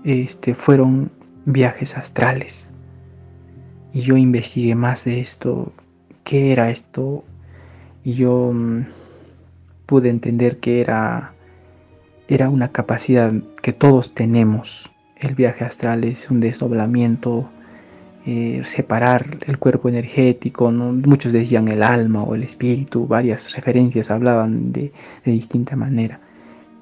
este, 0.04 0.54
fueron 0.54 1.10
viajes 1.44 1.96
astrales. 1.96 2.70
Y 3.92 4.00
yo 4.00 4.16
investigué 4.16 4.74
más 4.74 5.04
de 5.04 5.20
esto, 5.20 5.72
qué 6.24 6.52
era 6.52 6.70
esto, 6.70 7.24
y 8.02 8.14
yo 8.14 8.50
mm, 8.52 8.86
pude 9.86 10.10
entender 10.10 10.58
que 10.58 10.80
era, 10.80 11.32
era 12.28 12.48
una 12.48 12.68
capacidad 12.72 13.32
que 13.62 13.72
todos 13.72 14.14
tenemos. 14.14 14.90
El 15.16 15.34
viaje 15.34 15.64
astral 15.64 16.04
es 16.04 16.30
un 16.30 16.40
desdoblamiento 16.40 17.48
eh, 18.26 18.62
separar 18.64 19.38
el 19.46 19.58
cuerpo 19.58 19.88
energético, 19.88 20.70
muchos 20.70 21.32
decían 21.32 21.68
el 21.68 21.82
alma 21.82 22.22
o 22.22 22.34
el 22.34 22.42
espíritu, 22.42 23.06
varias 23.06 23.52
referencias 23.54 24.10
hablaban 24.10 24.72
de, 24.72 24.92
distinta 25.24 25.76
manera, 25.76 26.20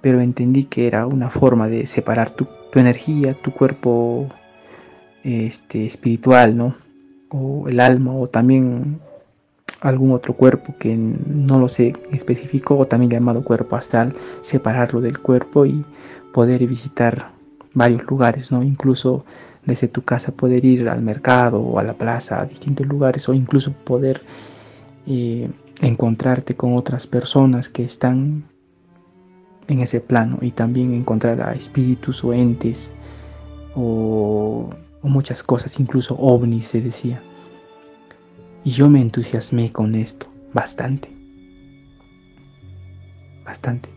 pero 0.01 0.21
entendí 0.21 0.65
que 0.65 0.87
era 0.87 1.07
una 1.07 1.31
forma 1.31 1.69
de 1.69 1.87
separar 1.87 2.31
tu, 2.31 2.47
energía, 2.75 3.35
tu 3.35 3.51
cuerpo 3.53 4.29
este, 5.25 5.87
espiritual, 5.87 6.57
¿no? 6.57 6.75
o 7.33 7.69
el 7.69 7.81
alma, 7.81 8.15
o 8.15 8.29
también 8.29 9.01
algún 9.81 10.13
otro 10.13 10.35
cuerpo 10.35 10.77
que 10.79 10.97
no 10.97 11.59
lo 11.59 11.69
sé 11.69 11.95
específico, 12.13 12.77
o 12.77 12.87
también 12.87 13.11
llamado 13.11 13.43
cuerpo 13.43 13.77
astral, 13.77 14.15
separarlo 14.43 15.01
del 15.01 15.19
cuerpo 15.19 15.67
y 15.67 15.85
poder 16.33 16.67
visitar 16.67 17.31
varios 17.75 18.05
lugares, 18.05 18.53
¿no? 18.53 18.63
Incluso 18.63 19.25
desde 19.65 19.89
tu 19.89 20.03
casa 20.03 20.33
poder 20.33 20.65
ir 20.65 20.89
al 20.89 21.03
mercado 21.03 21.61
o 21.61 21.79
a 21.79 21.85
la 21.85 21.95
plaza, 21.95 22.41
a 22.41 22.47
distintos 22.47 22.87
lugares 22.87 23.29
o 23.29 23.35
incluso 23.35 23.73
poder 23.73 24.23
eh, 25.07 25.51
encontrarte 25.81 26.55
con 26.55 26.77
otras 26.77 27.07
personas 27.07 27.69
que 27.69 27.85
están 27.85 28.45
en 29.69 29.81
ese 29.81 30.01
plano 30.01 30.39
y 30.41 30.51
también 30.51 30.95
encontrar 30.95 31.41
a 31.43 31.55
espíritus 31.55 32.25
o 32.25 32.33
entes 32.33 32.95
o, 33.75 34.71
o 35.01 35.09
muchas 35.09 35.43
cosas, 35.43 35.79
incluso 35.79 36.17
ovnis 36.17 36.67
se 36.69 36.81
decía. 36.81 37.21
Y 38.65 38.71
yo 38.71 38.89
me 38.89 39.01
entusiasmé 39.01 39.73
con 39.73 39.95
esto 39.95 40.27
bastante. 40.53 41.09
Bastante. 43.45 43.89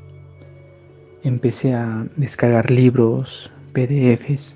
Empecé 1.23 1.73
a 1.73 2.07
descargar 2.15 2.69
libros, 2.71 3.51
PDFs. 3.73 4.55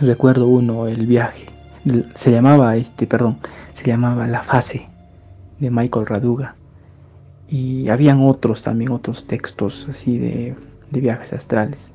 Recuerdo 0.00 0.46
uno, 0.46 0.86
el 0.86 1.06
viaje. 1.06 1.46
Se 2.14 2.30
llamaba 2.30 2.76
este, 2.76 3.08
perdón, 3.08 3.38
se 3.72 3.84
llamaba 3.84 4.28
La 4.28 4.44
fase 4.44 4.86
de 5.58 5.72
Michael 5.72 6.06
Raduga. 6.06 6.54
Y 7.48 7.88
habían 7.88 8.22
otros 8.22 8.62
también, 8.62 8.92
otros 8.92 9.26
textos 9.26 9.88
así 9.90 10.18
de, 10.18 10.54
de 10.90 11.00
viajes 11.00 11.32
astrales. 11.32 11.92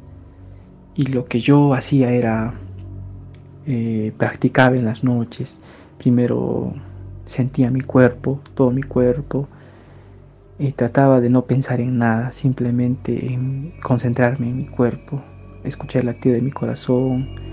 Y 0.96 1.06
lo 1.06 1.26
que 1.26 1.40
yo 1.40 1.74
hacía 1.74 2.12
era 2.12 2.54
eh, 3.66 4.12
practicaba 4.18 4.76
en 4.76 4.84
las 4.84 5.06
noches. 5.06 5.62
Primero 5.98 6.74
sentía 7.26 7.72
mi 7.72 7.82
cuerpo, 7.82 8.42
todo 8.54 8.72
mi 8.72 8.84
cuerpo, 8.84 9.48
y 10.60 10.74
trataba 10.74 11.22
de 11.22 11.30
no 11.30 11.46
pensar 11.46 11.80
en 11.80 12.00
nada, 12.00 12.34
simplemente 12.34 13.32
en 13.32 13.74
concentrarme 13.82 14.50
en 14.50 14.58
mi 14.58 14.66
cuerpo, 14.66 15.22
escuchar 15.64 16.02
el 16.02 16.08
latido 16.08 16.36
de 16.36 16.42
mi 16.42 16.52
corazón 16.52 17.53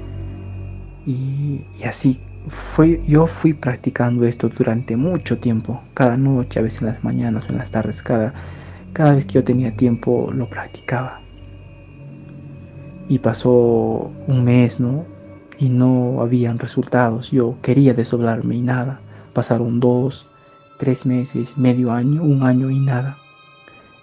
y, 1.11 1.85
así 1.85 2.21
fue, 2.49 3.03
yo 3.07 3.27
fui 3.27 3.53
practicando 3.53 4.25
esto 4.25 4.49
durante 4.49 4.97
mucho 4.97 5.39
tiempo, 5.39 5.83
cada 5.95 6.17
noche, 6.17 6.59
a 6.59 6.63
veces 6.63 6.83
en 6.83 6.89
las 6.89 7.05
mañanas 7.05 7.47
o 7.47 7.53
en 7.53 7.59
las 7.59 7.71
tardes, 7.71 8.03
cada, 8.03 8.33
cada 8.93 9.15
vez 9.15 9.25
que 9.25 9.35
yo 9.35 9.45
tenía 9.45 9.77
tiempo 9.77 10.31
lo 10.33 10.49
practicaba. 10.49 11.21
Y 13.09 13.19
pasó 13.19 14.11
un 14.27 14.45
mes, 14.45 14.79
¿no? 14.79 15.05
Y 15.59 15.69
no 15.69 16.23
habían 16.23 16.59
resultados. 16.59 17.33
Yo 17.33 17.57
quería 17.61 17.93
desdoblarme 17.93 18.55
y 18.55 18.63
nada. 18.63 19.01
Pasaron 19.33 19.81
dos, 19.81 20.29
tres 20.79 21.05
meses, 21.05 21.59
medio 21.59 21.93
año, 21.93 22.23
un 22.23 22.45
año 22.45 22.71
y 22.71 22.79
nada. 22.79 23.17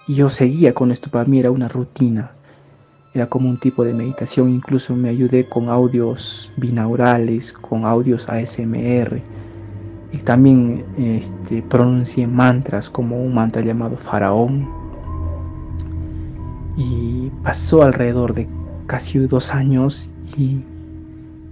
Y 0.06 0.14
yo 0.14 0.28
seguía 0.28 0.74
con 0.74 0.92
esto, 0.92 1.10
para 1.10 1.24
mí 1.24 1.38
era 1.38 1.50
una 1.50 1.68
rutina. 1.68 2.32
Era 3.14 3.26
como 3.26 3.48
un 3.48 3.56
tipo 3.56 3.84
de 3.84 3.94
meditación, 3.94 4.50
incluso 4.50 4.94
me 4.94 5.08
ayudé 5.08 5.44
con 5.44 5.68
audios 5.68 6.52
binaurales, 6.56 7.52
con 7.52 7.84
audios 7.84 8.28
ASMR. 8.28 9.22
Y 10.12 10.18
también 10.18 10.84
este, 10.96 11.62
pronuncié 11.62 12.26
mantras 12.26 12.88
como 12.90 13.22
un 13.22 13.34
mantra 13.34 13.62
llamado 13.62 13.96
faraón. 13.96 14.68
Y 16.76 17.30
pasó 17.42 17.82
alrededor 17.82 18.34
de 18.34 18.48
casi 18.86 19.18
dos 19.18 19.54
años 19.54 20.08
y 20.36 20.62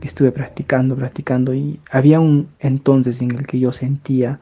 estuve 0.02 0.30
practicando, 0.30 0.94
practicando 0.94 1.52
y 1.52 1.80
había 1.90 2.20
un 2.20 2.48
entonces 2.60 3.20
en 3.22 3.32
el 3.32 3.46
que 3.46 3.58
yo 3.58 3.72
sentía 3.72 4.38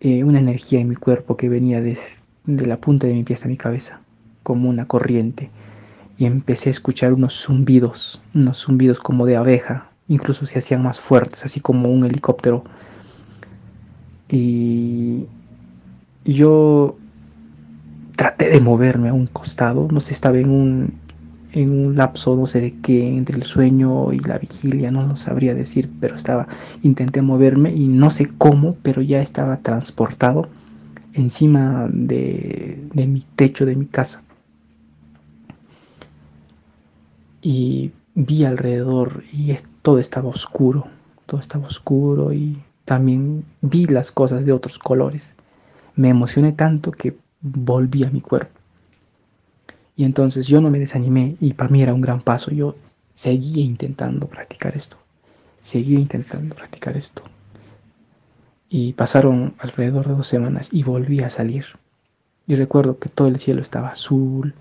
eh, 0.00 0.22
una 0.22 0.38
energía 0.38 0.80
en 0.80 0.88
mi 0.88 0.96
cuerpo 0.96 1.36
que 1.36 1.48
venía 1.48 1.80
desde 1.80 2.26
de 2.46 2.66
la 2.66 2.76
punta 2.76 3.06
de 3.06 3.14
mi 3.14 3.24
pie 3.24 3.34
hasta 3.34 3.48
mi 3.48 3.56
cabeza, 3.56 4.00
como 4.42 4.68
una 4.68 4.86
corriente 4.86 5.50
y 6.18 6.24
empecé 6.24 6.70
a 6.70 6.72
escuchar 6.72 7.12
unos 7.12 7.34
zumbidos, 7.34 8.22
unos 8.34 8.58
zumbidos 8.58 9.00
como 9.00 9.26
de 9.26 9.36
abeja, 9.36 9.90
incluso 10.08 10.46
se 10.46 10.58
hacían 10.58 10.82
más 10.82 11.00
fuertes, 11.00 11.44
así 11.44 11.60
como 11.60 11.90
un 11.90 12.04
helicóptero. 12.04 12.64
Y 14.28 15.26
yo 16.24 16.96
traté 18.16 18.48
de 18.48 18.60
moverme 18.60 19.10
a 19.10 19.14
un 19.14 19.26
costado, 19.26 19.88
no 19.90 20.00
sé, 20.00 20.14
estaba 20.14 20.38
en 20.38 20.50
un, 20.50 20.94
en 21.52 21.70
un 21.70 21.96
lapso, 21.96 22.34
no 22.34 22.46
sé 22.46 22.60
de 22.60 22.74
qué, 22.80 23.08
entre 23.08 23.36
el 23.36 23.44
sueño 23.44 24.12
y 24.12 24.18
la 24.20 24.38
vigilia, 24.38 24.90
no 24.90 25.06
lo 25.06 25.16
sabría 25.16 25.54
decir, 25.54 25.90
pero 26.00 26.16
estaba, 26.16 26.48
intenté 26.82 27.20
moverme 27.20 27.72
y 27.74 27.86
no 27.88 28.10
sé 28.10 28.30
cómo, 28.38 28.76
pero 28.82 29.02
ya 29.02 29.20
estaba 29.20 29.58
transportado 29.58 30.48
encima 31.12 31.88
de, 31.92 32.88
de 32.94 33.06
mi 33.06 33.22
techo 33.36 33.66
de 33.66 33.76
mi 33.76 33.86
casa. 33.86 34.25
Y 37.46 37.92
vi 38.16 38.44
alrededor 38.44 39.22
y 39.32 39.56
todo 39.82 40.00
estaba 40.00 40.28
oscuro, 40.28 40.88
todo 41.26 41.38
estaba 41.38 41.68
oscuro 41.68 42.32
y 42.32 42.60
también 42.84 43.44
vi 43.60 43.84
las 43.84 44.10
cosas 44.10 44.44
de 44.44 44.50
otros 44.50 44.80
colores. 44.80 45.36
Me 45.94 46.08
emocioné 46.08 46.50
tanto 46.50 46.90
que 46.90 47.16
volví 47.40 48.02
a 48.02 48.10
mi 48.10 48.20
cuerpo. 48.20 48.58
Y 49.94 50.02
entonces 50.02 50.48
yo 50.48 50.60
no 50.60 50.70
me 50.70 50.80
desanimé 50.80 51.36
y 51.40 51.52
para 51.52 51.70
mí 51.70 51.82
era 51.82 51.94
un 51.94 52.00
gran 52.00 52.20
paso. 52.20 52.50
Yo 52.50 52.74
seguía 53.14 53.62
intentando 53.62 54.26
practicar 54.26 54.76
esto. 54.76 54.96
Seguía 55.60 56.00
intentando 56.00 56.56
practicar 56.56 56.96
esto. 56.96 57.22
Y 58.68 58.94
pasaron 58.94 59.54
alrededor 59.60 60.08
de 60.08 60.14
dos 60.14 60.26
semanas 60.26 60.68
y 60.72 60.82
volví 60.82 61.20
a 61.20 61.30
salir. 61.30 61.64
Y 62.48 62.56
recuerdo 62.56 62.98
que 62.98 63.08
todo 63.08 63.28
el 63.28 63.38
cielo 63.38 63.62
estaba 63.62 63.90
azul. 63.90 64.52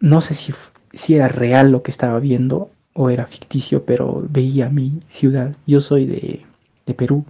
No 0.00 0.22
sé 0.22 0.32
si 0.32 0.54
si 0.92 1.14
era 1.14 1.28
real 1.28 1.70
lo 1.70 1.82
que 1.82 1.90
estaba 1.90 2.18
viendo 2.20 2.70
o 2.94 3.10
era 3.10 3.26
ficticio, 3.26 3.84
pero 3.84 4.24
veía 4.28 4.68
mi 4.68 5.00
ciudad. 5.08 5.56
Yo 5.66 5.80
soy 5.80 6.06
de, 6.06 6.44
Perú 6.96 7.24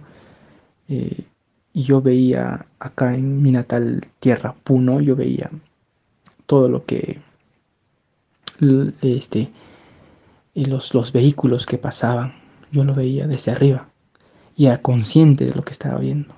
eh, 0.89 1.25
y 1.71 1.83
yo 1.83 2.01
veía 2.01 2.65
acá 2.79 3.13
en 3.13 3.43
mi 3.43 3.51
natal 3.51 4.01
tierra, 4.19 4.55
Puno, 4.63 5.01
yo 5.01 5.15
veía 5.15 5.51
todo 6.47 6.67
lo 6.67 6.83
que 6.85 7.21
este 9.01 9.51
los, 10.55 10.93
los 10.95 11.11
vehículos 11.11 11.67
que 11.67 11.77
pasaban, 11.77 12.33
yo 12.71 12.83
lo 12.83 12.95
veía 12.95 13.27
desde 13.27 13.51
arriba 13.51 13.87
y 14.57 14.65
era 14.65 14.81
consciente 14.81 15.45
de 15.45 15.53
lo 15.53 15.61
que 15.61 15.71
estaba 15.71 15.99
viendo. 15.99 16.33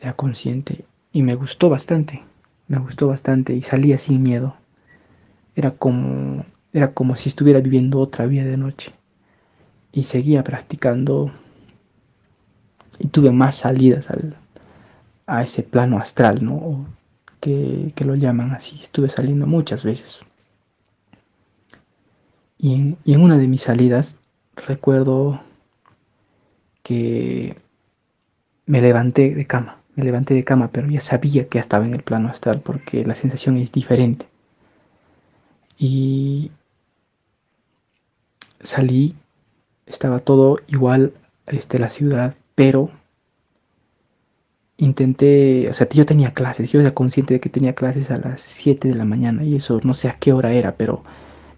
Era 0.00 0.14
consciente 0.14 0.84
y 1.12 1.22
me 1.22 1.34
gustó 1.34 1.68
bastante 1.68 2.22
me 2.68 2.78
gustó 2.78 3.08
bastante 3.08 3.54
y 3.54 3.62
salía 3.62 3.98
sin 3.98 4.22
miedo. 4.22 4.56
Era 5.54 5.72
como, 5.72 6.44
era 6.72 6.92
como 6.94 7.16
si 7.16 7.28
estuviera 7.28 7.60
viviendo 7.60 7.98
otra 7.98 8.26
vida 8.26 8.44
de 8.44 8.56
noche. 8.56 8.92
Y 9.92 10.04
seguía 10.04 10.42
practicando 10.42 11.30
y 12.98 13.08
tuve 13.08 13.30
más 13.30 13.56
salidas 13.56 14.10
al, 14.10 14.36
a 15.26 15.42
ese 15.42 15.62
plano 15.62 15.98
astral, 15.98 16.44
¿no? 16.44 16.86
Que, 17.40 17.92
que, 17.94 18.04
lo 18.04 18.14
llaman 18.14 18.52
así. 18.52 18.80
Estuve 18.80 19.08
saliendo 19.08 19.46
muchas 19.46 19.84
veces. 19.84 20.22
Y 22.58 22.74
en, 22.74 22.96
y 23.04 23.14
en 23.14 23.22
una 23.22 23.36
de 23.36 23.48
mis 23.48 23.62
salidas 23.62 24.16
recuerdo 24.54 25.42
que 26.82 27.56
me 28.66 28.80
levanté 28.80 29.34
de 29.34 29.46
cama 29.46 29.81
me 29.94 30.04
levanté 30.04 30.34
de 30.34 30.44
cama, 30.44 30.70
pero 30.72 30.88
ya 30.88 31.00
sabía 31.00 31.48
que 31.48 31.58
estaba 31.58 31.86
en 31.86 31.94
el 31.94 32.02
plano 32.02 32.28
astral 32.28 32.60
porque 32.60 33.04
la 33.04 33.14
sensación 33.14 33.56
es 33.56 33.72
diferente. 33.72 34.26
Y 35.78 36.52
salí, 38.62 39.16
estaba 39.86 40.20
todo 40.20 40.58
igual, 40.68 41.12
este, 41.46 41.78
la 41.78 41.88
ciudad, 41.90 42.34
pero 42.54 42.90
intenté, 44.76 45.68
o 45.70 45.74
sea, 45.74 45.88
yo 45.88 46.06
tenía 46.06 46.34
clases, 46.34 46.70
yo 46.70 46.80
era 46.80 46.92
consciente 46.94 47.34
de 47.34 47.40
que 47.40 47.48
tenía 47.50 47.74
clases 47.74 48.10
a 48.10 48.18
las 48.18 48.40
7 48.40 48.88
de 48.88 48.94
la 48.94 49.04
mañana 49.04 49.44
y 49.44 49.56
eso 49.56 49.80
no 49.84 49.94
sé 49.94 50.08
a 50.08 50.18
qué 50.18 50.32
hora 50.32 50.52
era, 50.52 50.76
pero 50.76 51.02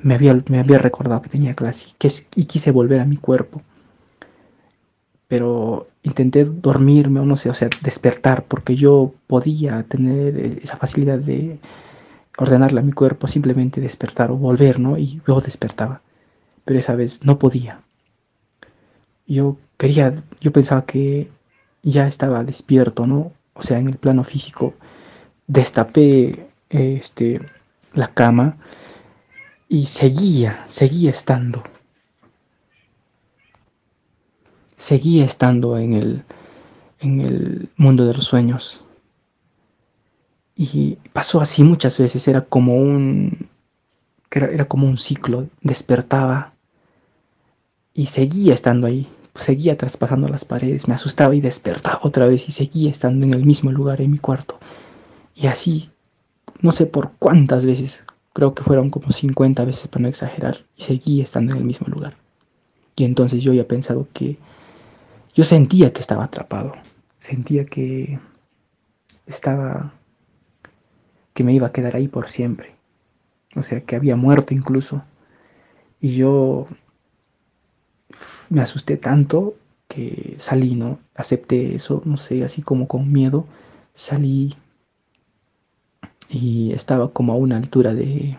me 0.00 0.14
había, 0.14 0.34
me 0.48 0.58
había 0.60 0.78
recordado 0.78 1.22
que 1.22 1.30
tenía 1.30 1.54
clases 1.54 1.94
y 2.36 2.44
quise 2.46 2.70
volver 2.70 3.00
a 3.00 3.06
mi 3.06 3.16
cuerpo 3.16 3.62
pero 5.28 5.88
intenté 6.04 6.44
dormirme 6.44 7.20
o 7.20 7.24
no 7.24 7.34
sé, 7.34 7.50
o 7.50 7.54
sea, 7.54 7.68
despertar, 7.82 8.44
porque 8.44 8.76
yo 8.76 9.14
podía 9.26 9.82
tener 9.84 10.36
esa 10.38 10.76
facilidad 10.76 11.18
de 11.18 11.58
ordenarle 12.38 12.80
a 12.80 12.82
mi 12.84 12.92
cuerpo 12.92 13.26
simplemente 13.26 13.80
despertar 13.80 14.30
o 14.30 14.36
volver, 14.36 14.78
¿no? 14.78 14.98
Y 14.98 15.20
yo 15.26 15.40
despertaba, 15.40 16.02
pero 16.64 16.78
esa 16.78 16.94
vez 16.94 17.24
no 17.24 17.38
podía. 17.38 17.80
Yo 19.26 19.56
quería, 19.78 20.22
yo 20.40 20.52
pensaba 20.52 20.84
que 20.84 21.30
ya 21.82 22.06
estaba 22.06 22.44
despierto, 22.44 23.06
¿no? 23.06 23.32
O 23.54 23.62
sea, 23.62 23.78
en 23.78 23.88
el 23.88 23.96
plano 23.96 24.24
físico, 24.24 24.74
destapé 25.46 26.46
este, 26.68 27.40
la 27.94 28.08
cama 28.12 28.58
y 29.68 29.86
seguía, 29.86 30.64
seguía 30.66 31.10
estando 31.10 31.62
seguía 34.84 35.24
estando 35.24 35.78
en 35.78 35.94
el, 35.94 36.24
en 37.00 37.22
el 37.22 37.70
mundo 37.76 38.04
de 38.04 38.12
los 38.12 38.24
sueños. 38.24 38.84
Y 40.56 40.98
pasó 41.14 41.40
así 41.40 41.64
muchas 41.64 41.98
veces, 41.98 42.28
era 42.28 42.42
como 42.42 42.76
un 42.76 43.48
era, 44.30 44.48
era 44.48 44.66
como 44.66 44.86
un 44.86 44.98
ciclo, 44.98 45.48
despertaba 45.62 46.52
y 47.94 48.06
seguía 48.06 48.52
estando 48.52 48.86
ahí, 48.86 49.08
seguía 49.34 49.78
traspasando 49.78 50.28
las 50.28 50.44
paredes, 50.44 50.86
me 50.86 50.94
asustaba 50.94 51.34
y 51.34 51.40
despertaba 51.40 52.00
otra 52.02 52.26
vez 52.26 52.46
y 52.48 52.52
seguía 52.52 52.90
estando 52.90 53.24
en 53.24 53.32
el 53.32 53.46
mismo 53.46 53.72
lugar 53.72 54.02
en 54.02 54.10
mi 54.10 54.18
cuarto. 54.18 54.58
Y 55.34 55.46
así, 55.46 55.90
no 56.60 56.72
sé 56.72 56.84
por 56.84 57.12
cuántas 57.18 57.64
veces, 57.64 58.04
creo 58.34 58.54
que 58.54 58.62
fueron 58.62 58.90
como 58.90 59.12
50 59.12 59.64
veces 59.64 59.88
para 59.88 60.02
no 60.02 60.08
exagerar, 60.08 60.66
y 60.76 60.82
seguía 60.82 61.22
estando 61.22 61.52
en 61.52 61.58
el 61.58 61.64
mismo 61.64 61.86
lugar. 61.86 62.16
Y 62.96 63.04
entonces 63.04 63.42
yo 63.42 63.52
había 63.52 63.66
pensado 63.66 64.06
que 64.12 64.36
yo 65.34 65.44
sentía 65.44 65.92
que 65.92 66.00
estaba 66.00 66.24
atrapado, 66.24 66.72
sentía 67.18 67.66
que 67.66 68.18
estaba, 69.26 69.92
que 71.34 71.44
me 71.44 71.52
iba 71.52 71.66
a 71.66 71.72
quedar 71.72 71.96
ahí 71.96 72.08
por 72.08 72.28
siempre, 72.28 72.74
o 73.56 73.62
sea, 73.62 73.80
que 73.80 73.96
había 73.96 74.16
muerto 74.16 74.54
incluso. 74.54 75.02
Y 76.00 76.16
yo 76.16 76.66
me 78.48 78.60
asusté 78.60 78.96
tanto 78.96 79.56
que 79.88 80.36
salí, 80.38 80.74
¿no? 80.74 80.98
Acepté 81.14 81.74
eso, 81.74 82.02
no 82.04 82.16
sé, 82.16 82.44
así 82.44 82.62
como 82.62 82.86
con 82.88 83.12
miedo, 83.12 83.46
salí 83.92 84.54
y 86.28 86.72
estaba 86.72 87.12
como 87.12 87.32
a 87.32 87.36
una 87.36 87.56
altura 87.56 87.94
de, 87.94 88.36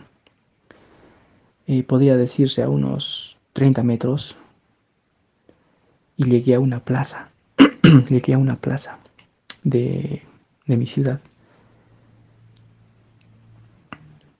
eh, 1.67 1.83
podría 1.83 2.17
decirse 2.17 2.63
a 2.63 2.69
unos 2.69 3.37
30 3.53 3.83
metros, 3.83 4.37
y 6.17 6.25
llegué 6.25 6.55
a 6.55 6.59
una 6.59 6.79
plaza, 6.79 7.29
llegué 8.09 8.33
a 8.33 8.37
una 8.37 8.55
plaza 8.55 8.99
de, 9.63 10.21
de 10.65 10.77
mi 10.77 10.85
ciudad. 10.85 11.19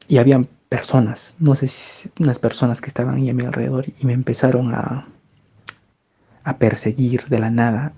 Y 0.08 0.18
habían 0.18 0.48
personas, 0.70 1.36
no 1.40 1.56
sé 1.56 1.68
si 1.68 2.10
unas 2.20 2.40
personas 2.40 2.82
que 2.82 2.88
estaban 2.88 3.16
ahí 3.16 3.30
a 3.30 3.34
mi 3.34 3.44
alrededor 3.44 3.86
y 4.00 4.06
me 4.06 4.14
empezaron 4.14 4.74
a, 4.74 5.08
a 6.44 6.58
perseguir 6.58 7.26
de 7.26 7.40
la 7.40 7.50
nada, 7.50 7.94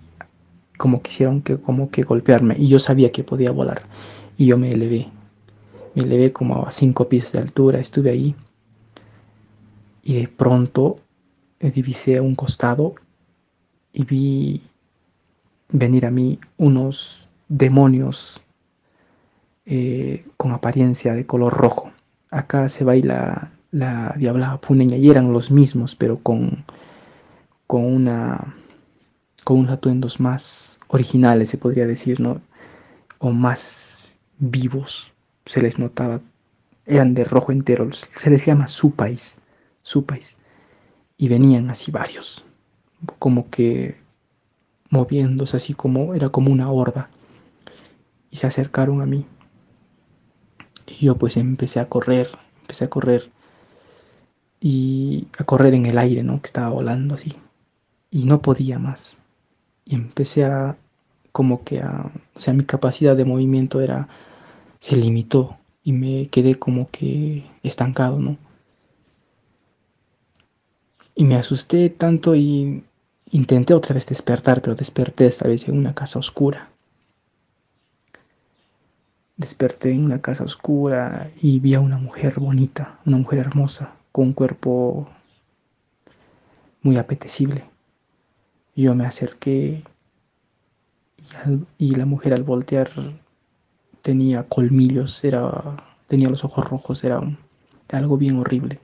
como 0.77 1.01
quisieron 1.01 1.41
que, 1.41 1.57
como 1.57 1.89
que 1.89 2.03
golpearme, 2.03 2.55
y 2.57 2.67
yo 2.69 2.79
sabía 2.79 3.11
que 3.11 3.23
podía 3.23 3.51
volar, 3.51 3.83
y 4.37 4.45
yo 4.47 4.57
me 4.57 4.71
elevé, 4.71 5.09
me 5.95 6.03
elevé 6.03 6.31
como 6.31 6.65
a 6.65 6.71
cinco 6.71 7.09
pies 7.09 7.31
de 7.31 7.39
altura, 7.39 7.79
estuve 7.79 8.11
ahí, 8.11 8.35
y 10.03 10.21
de 10.21 10.27
pronto 10.27 10.99
divisé 11.59 12.17
a 12.17 12.21
un 12.21 12.35
costado 12.35 12.95
y 13.93 14.05
vi 14.05 14.61
venir 15.69 16.05
a 16.05 16.11
mí 16.11 16.39
unos 16.57 17.27
demonios 17.49 18.41
eh, 19.65 20.25
con 20.37 20.51
apariencia 20.51 21.13
de 21.13 21.25
color 21.25 21.53
rojo. 21.53 21.91
Acá 22.29 22.69
se 22.69 22.83
baila 22.83 23.51
la 23.71 24.13
diabla 24.17 24.59
puneña 24.61 24.97
y 24.97 25.09
eran 25.09 25.33
los 25.33 25.51
mismos, 25.51 25.95
pero 25.95 26.19
con 26.19 26.63
con 27.67 27.83
una 27.83 28.55
con 29.43 29.59
unos 29.59 29.73
atuendos 29.73 30.19
más 30.19 30.79
originales, 30.87 31.49
se 31.49 31.57
podría 31.57 31.85
decir, 31.85 32.19
¿no? 32.19 32.41
O 33.19 33.31
más 33.31 34.17
vivos, 34.39 35.11
se 35.45 35.61
les 35.61 35.79
notaba, 35.79 36.19
eran 36.85 37.13
de 37.13 37.23
rojo 37.23 37.51
entero, 37.51 37.89
se 37.93 38.29
les 38.29 38.45
llama 38.45 38.67
supais, 38.67 39.39
supais, 39.83 40.37
y 41.17 41.29
venían 41.29 41.69
así 41.69 41.91
varios, 41.91 42.43
como 43.19 43.49
que 43.49 43.97
moviéndose 44.89 45.57
así 45.57 45.73
como, 45.73 46.13
era 46.13 46.29
como 46.29 46.51
una 46.51 46.71
horda, 46.71 47.09
y 48.31 48.37
se 48.37 48.47
acercaron 48.47 49.01
a 49.01 49.05
mí. 49.05 49.25
Y 50.87 51.05
yo 51.05 51.17
pues 51.17 51.37
empecé 51.37 51.79
a 51.79 51.89
correr, 51.89 52.29
empecé 52.61 52.85
a 52.85 52.89
correr, 52.89 53.31
y 54.59 55.27
a 55.37 55.43
correr 55.43 55.73
en 55.73 55.85
el 55.85 55.97
aire, 55.97 56.23
¿no? 56.23 56.41
Que 56.41 56.47
estaba 56.47 56.69
volando 56.69 57.15
así 57.15 57.35
y 58.11 58.25
no 58.25 58.41
podía 58.41 58.79
más. 58.79 59.17
Y 59.85 59.95
empecé 59.95 60.45
a, 60.45 60.77
como 61.31 61.63
que 61.63 61.81
a, 61.81 62.11
o 62.35 62.39
sea, 62.39 62.53
mi 62.53 62.63
capacidad 62.63 63.15
de 63.15 63.25
movimiento 63.25 63.81
era, 63.81 64.07
se 64.79 64.95
limitó 64.95 65.57
y 65.83 65.93
me 65.93 66.27
quedé 66.29 66.55
como 66.55 66.87
que 66.89 67.45
estancado, 67.63 68.19
¿no? 68.19 68.37
Y 71.15 71.23
me 71.25 71.35
asusté 71.35 71.89
tanto 71.89 72.35
y 72.35 72.83
intenté 73.31 73.73
otra 73.73 73.93
vez 73.93 74.05
despertar, 74.05 74.61
pero 74.61 74.75
desperté 74.75 75.27
esta 75.27 75.47
vez 75.47 75.67
en 75.67 75.77
una 75.77 75.93
casa 75.93 76.19
oscura. 76.19 76.69
Desperté 79.35 79.91
en 79.91 80.05
una 80.05 80.21
casa 80.21 80.43
oscura 80.43 81.31
y 81.41 81.59
vi 81.59 81.75
a 81.75 81.79
una 81.79 81.97
mujer 81.97 82.39
bonita, 82.39 82.99
una 83.05 83.17
mujer 83.17 83.39
hermosa, 83.39 83.93
con 84.11 84.27
un 84.27 84.33
cuerpo 84.33 85.07
muy 86.81 86.97
apetecible. 86.97 87.65
Yo 88.75 88.95
me 88.95 89.05
acerqué 89.05 89.83
y, 91.77 91.95
la 91.95 92.05
mujer 92.05 92.33
al 92.33 92.43
voltear 92.43 92.89
tenía 94.01 94.43
colmillos, 94.43 95.23
era, 95.23 95.75
tenía 96.07 96.29
los 96.29 96.43
ojos 96.43 96.69
rojos, 96.69 97.03
era, 97.03 97.21
algo 97.89 98.17
bien 98.17 98.39
horrible. 98.39 98.79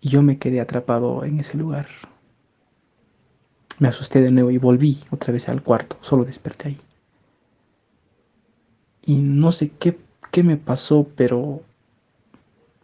Y 0.00 0.08
yo 0.08 0.22
me 0.22 0.38
quedé 0.38 0.60
atrapado 0.60 1.24
en 1.24 1.40
ese 1.40 1.56
lugar. 1.56 1.86
Me 3.82 3.88
asusté 3.88 4.20
de 4.20 4.30
nuevo 4.30 4.52
y 4.52 4.58
volví 4.58 4.98
otra 5.10 5.32
vez 5.32 5.48
al 5.48 5.60
cuarto, 5.60 5.96
solo 6.02 6.24
desperté 6.24 6.68
ahí. 6.68 6.78
Y 9.04 9.16
no 9.16 9.50
sé 9.50 9.70
qué, 9.70 9.98
qué 10.30 10.44
me 10.44 10.56
pasó, 10.56 11.08
pero 11.16 11.62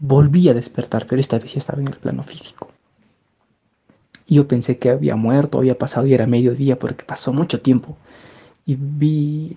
volví 0.01 0.49
a 0.49 0.55
despertar, 0.55 1.07
pero 1.07 1.21
esta 1.21 1.39
vez 1.39 1.55
ya 1.55 1.61
estaba 1.61 1.81
en 1.81 1.87
el 1.87 1.99
plano 1.99 2.25
físico. 2.25 2.73
Y 4.27 4.35
yo 4.35 4.49
pensé 4.49 4.81
que 4.81 4.91
había 4.91 5.15
muerto, 5.15 5.59
había 5.59 5.79
pasado 5.79 6.05
y 6.09 6.15
era 6.15 6.27
mediodía 6.27 6.81
porque 6.81 7.05
pasó 7.05 7.33
mucho 7.33 7.61
tiempo. 7.61 7.97
Y 8.67 8.75
vi, 8.75 9.57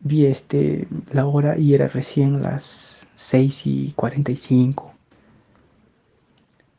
vi 0.00 0.26
este, 0.26 0.86
la 1.12 1.24
hora 1.24 1.56
y 1.56 1.72
era 1.72 1.88
recién 1.88 2.42
las 2.42 3.08
6 3.14 3.66
y 3.66 3.92
45. 3.92 4.97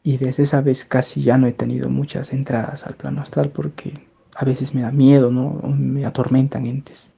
Y 0.03 0.17
desde 0.17 0.43
esa 0.43 0.61
vez 0.61 0.85
casi 0.85 1.21
ya 1.23 1.37
no 1.37 1.47
he 1.47 1.53
tenido 1.53 1.89
muchas 1.89 2.33
entradas 2.33 2.85
al 2.85 2.95
plano 2.95 3.21
astral 3.21 3.49
porque 3.49 4.07
a 4.35 4.45
veces 4.45 4.73
me 4.73 4.81
da 4.81 4.91
miedo, 4.91 5.31
¿no? 5.31 5.61
Me 5.67 6.05
atormentan 6.05 6.65
entes. 6.65 7.11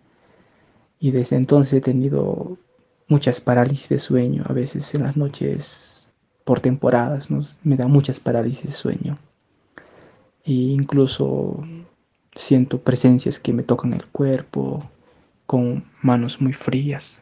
Y 1.00 1.12
desde 1.12 1.36
entonces 1.36 1.74
he 1.74 1.82
tenido 1.82 2.58
muchas 3.08 3.42
parálisis 3.42 3.90
de 3.90 4.00
sueño, 4.00 4.44
a 4.48 4.54
veces 4.54 4.94
en 4.96 5.04
las 5.04 5.18
noches 5.18 6.10
por 6.44 6.60
temporadas, 6.60 7.30
¿no? 7.30 7.42
Me 7.64 7.78
da 7.78 7.88
muchas 7.88 8.20
parálisis 8.20 8.64
de 8.66 8.72
sueño 8.72 9.18
e 10.44 10.54
incluso 10.54 11.62
siento 12.36 12.82
presencias 12.82 13.40
que 13.40 13.54
me 13.54 13.64
tocan 13.64 13.94
el 13.94 14.06
cuerpo 14.08 14.90
con 15.46 15.86
manos 16.02 16.42
muy 16.42 16.54
frías. 16.54 17.22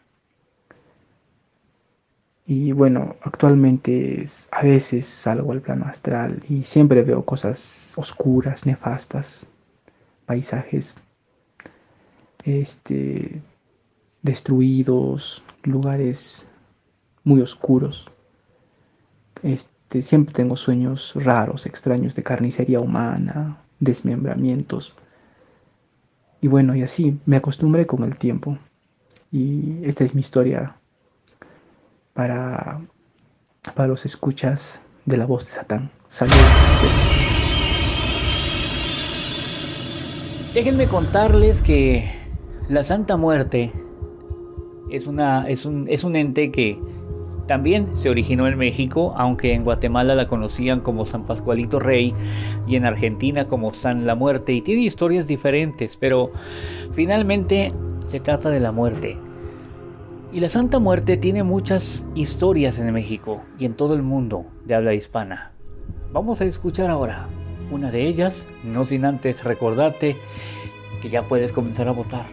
Y 2.50 2.72
bueno, 2.72 3.16
actualmente 3.22 4.26
a 4.50 4.64
veces 4.64 5.06
salgo 5.06 5.52
al 5.52 5.62
plano 5.62 5.86
astral 5.86 6.42
y 6.50 6.64
siempre 6.64 7.04
veo 7.04 7.24
cosas 7.24 7.94
oscuras, 7.96 8.66
nefastas, 8.66 9.48
paisajes 10.26 10.96
este, 12.44 13.44
destruidos, 14.24 15.44
lugares 15.62 16.48
muy 17.24 17.40
oscuros. 17.40 18.10
Este, 19.44 20.02
siempre 20.02 20.34
tengo 20.34 20.56
sueños 20.56 21.14
raros, 21.18 21.68
extraños 21.68 22.16
de 22.16 22.24
carnicería 22.24 22.80
humana, 22.80 23.62
desmembramientos. 23.80 24.96
Y 26.42 26.48
bueno, 26.48 26.76
y 26.76 26.82
así 26.82 27.20
me 27.28 27.36
acostumbré 27.36 27.86
con 27.86 28.02
el 28.06 28.18
tiempo. 28.18 28.58
Y 29.32 29.78
esta 29.84 30.04
es 30.04 30.16
mi 30.16 30.22
historia 30.22 30.79
para, 32.20 32.82
para 33.76 33.88
los 33.88 34.04
escuchas 34.04 34.82
de 35.06 35.16
la 35.16 35.26
voz 35.26 35.46
de 35.46 35.52
Satán. 35.54 35.90
Saludos. 36.10 36.38
Déjenme 40.54 40.88
contarles 40.88 41.62
que 41.62 42.12
la 42.68 42.84
Santa 42.84 43.16
Muerte 43.16 43.72
es, 44.92 45.08
una, 45.08 45.48
es, 45.48 45.66
un, 45.66 45.88
es 45.88 46.04
un 46.04 46.18
ente 46.18 46.52
que 46.52 46.78
también 47.48 47.98
se 47.98 48.10
originó 48.10 48.50
en 48.50 48.58
México, 48.58 49.14
aunque 49.16 49.54
en 49.54 49.64
Guatemala 49.64 50.14
la 50.14 50.28
conocían 50.28 50.82
como 50.82 51.06
San 51.06 51.26
Pascualito 51.26 51.80
Rey 51.80 52.14
y 52.68 52.76
en 52.76 52.84
Argentina 52.84 53.48
como 53.48 53.74
San 53.74 54.06
la 54.06 54.16
Muerte 54.16 54.52
y 54.52 54.60
tiene 54.60 54.82
historias 54.82 55.26
diferentes, 55.26 55.96
pero 55.96 56.34
finalmente 56.92 57.72
se 58.08 58.20
trata 58.20 58.50
de 58.50 58.60
la 58.60 58.74
muerte. 58.74 59.18
Y 60.32 60.42
la 60.42 60.50
Santa 60.50 60.78
Muerte 60.78 61.18
tiene 61.18 61.42
muchas 61.42 62.06
historias 62.14 62.78
en 62.78 62.94
México 62.94 63.42
y 63.58 63.66
en 63.66 63.74
todo 63.74 63.96
el 63.96 64.04
mundo 64.04 64.46
de 64.64 64.76
habla 64.76 64.94
hispana. 64.94 65.54
Vamos 66.14 66.40
a 66.40 66.46
escuchar 66.46 66.92
ahora 66.92 67.28
una 67.72 67.90
de 67.90 68.06
ellas, 68.06 68.46
no 68.64 68.86
sin 68.86 69.06
antes 69.06 69.44
recordarte 69.44 70.18
que 71.02 71.10
ya 71.10 71.28
puedes 71.28 71.52
comenzar 71.52 71.88
a 71.88 71.94
votar. 71.94 72.28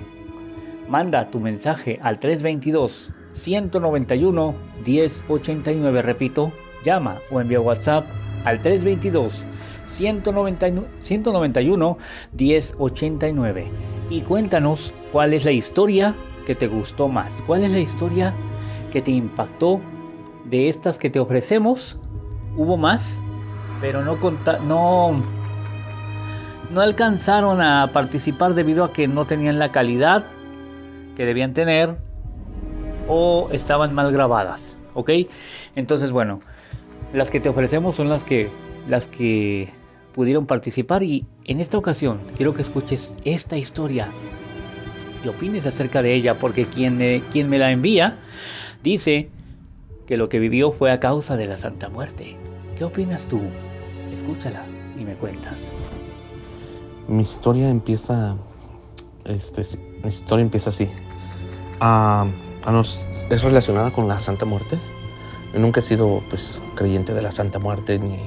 Manda 0.90 1.30
tu 1.30 1.40
mensaje 1.40 1.98
al 2.02 2.18
322 2.18 3.14
191 3.32 4.54
1089, 4.84 6.02
repito, 6.02 6.52
Llama 6.84 7.20
o 7.30 7.40
envía 7.40 7.60
WhatsApp 7.60 8.04
al 8.44 8.60
322 8.60 9.46
191 9.86 11.98
1089 12.32 13.66
y 14.10 14.20
cuéntanos 14.20 14.92
cuál 15.12 15.32
es 15.32 15.46
la 15.46 15.52
historia 15.52 16.14
que 16.46 16.54
te 16.54 16.68
gustó 16.68 17.08
más, 17.08 17.42
cuál 17.42 17.64
es 17.64 17.72
la 17.72 17.80
historia 17.80 18.32
que 18.90 19.02
te 19.02 19.10
impactó 19.10 19.80
de 20.44 20.70
estas 20.70 20.98
que 20.98 21.10
te 21.10 21.20
ofrecemos. 21.20 21.98
Hubo 22.56 22.78
más, 22.78 23.22
pero 23.82 24.02
no, 24.02 24.16
no, 24.66 25.22
no 26.70 26.80
alcanzaron 26.80 27.60
a 27.60 27.90
participar 27.92 28.54
debido 28.54 28.84
a 28.84 28.92
que 28.92 29.08
no 29.08 29.26
tenían 29.26 29.58
la 29.58 29.72
calidad 29.72 30.24
que 31.16 31.26
debían 31.26 31.52
tener 31.52 31.98
o 33.08 33.48
estaban 33.52 33.94
mal 33.94 34.10
grabadas, 34.12 34.78
¿ok? 34.94 35.10
Entonces, 35.74 36.12
bueno, 36.12 36.40
las 37.12 37.30
que 37.30 37.40
te 37.40 37.48
ofrecemos 37.48 37.96
son 37.96 38.08
las 38.08 38.24
que 38.24 38.50
las 38.88 39.08
que 39.08 39.72
pudieron 40.14 40.46
participar 40.46 41.02
y 41.02 41.26
en 41.44 41.60
esta 41.60 41.76
ocasión 41.76 42.20
quiero 42.36 42.54
que 42.54 42.62
escuches 42.62 43.14
esta 43.24 43.58
historia 43.58 44.10
opines 45.28 45.66
acerca 45.66 46.02
de 46.02 46.14
ella 46.14 46.38
porque 46.38 46.66
quien, 46.66 47.22
quien 47.32 47.48
me 47.48 47.58
la 47.58 47.70
envía 47.70 48.16
dice 48.82 49.28
que 50.06 50.16
lo 50.16 50.28
que 50.28 50.38
vivió 50.38 50.72
fue 50.72 50.92
a 50.92 51.00
causa 51.00 51.36
de 51.36 51.46
la 51.46 51.56
Santa 51.56 51.88
Muerte. 51.88 52.36
¿Qué 52.78 52.84
opinas 52.84 53.26
tú? 53.26 53.40
Escúchala 54.12 54.64
y 54.98 55.04
me 55.04 55.14
cuentas. 55.14 55.74
Mi 57.08 57.22
historia 57.22 57.68
empieza, 57.68 58.36
este, 59.24 59.62
mi 60.02 60.08
historia 60.08 60.42
empieza 60.42 60.70
así. 60.70 60.88
Es 63.30 63.42
relacionada 63.42 63.90
con 63.90 64.08
la 64.08 64.20
Santa 64.20 64.44
Muerte. 64.44 64.78
Nunca 65.56 65.80
he 65.80 65.82
sido 65.82 66.22
pues 66.28 66.60
creyente 66.74 67.14
de 67.14 67.22
la 67.22 67.32
Santa 67.32 67.58
Muerte 67.58 67.98
ni, 67.98 68.18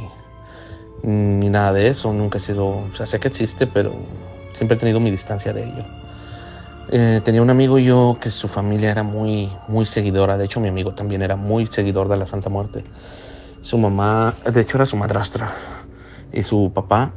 ni 1.04 1.50
nada 1.50 1.74
de 1.74 1.88
eso. 1.88 2.12
Nunca 2.14 2.38
he 2.38 2.42
sido, 2.42 2.84
sé 2.94 3.20
que 3.20 3.28
existe, 3.28 3.68
pero 3.68 3.94
siempre 4.56 4.76
he 4.76 4.80
tenido 4.80 5.00
mi 5.00 5.12
distancia 5.12 5.54
de 5.54 5.64
ello. 5.64 5.99
Eh, 6.92 7.22
tenía 7.24 7.44
un 7.44 7.52
amigo 7.52 7.78
yo 7.78 8.18
que 8.20 8.32
su 8.32 8.48
familia 8.48 8.90
era 8.90 9.04
muy, 9.04 9.52
muy 9.68 9.86
seguidora. 9.86 10.38
De 10.38 10.46
hecho, 10.46 10.60
mi 10.60 10.70
amigo 10.70 10.94
también 10.94 11.22
era 11.22 11.36
muy 11.36 11.68
seguidor 11.68 12.10
de 12.10 12.18
la 12.18 12.26
Santa 12.26 12.50
Muerte. 12.50 12.84
Su 13.62 13.78
mamá, 13.78 14.34
de 14.52 14.62
hecho, 14.62 14.78
era 14.78 14.86
su 14.86 14.98
madrastra. 14.98 15.52
Y 16.34 16.42
su 16.42 16.72
papá 16.74 17.14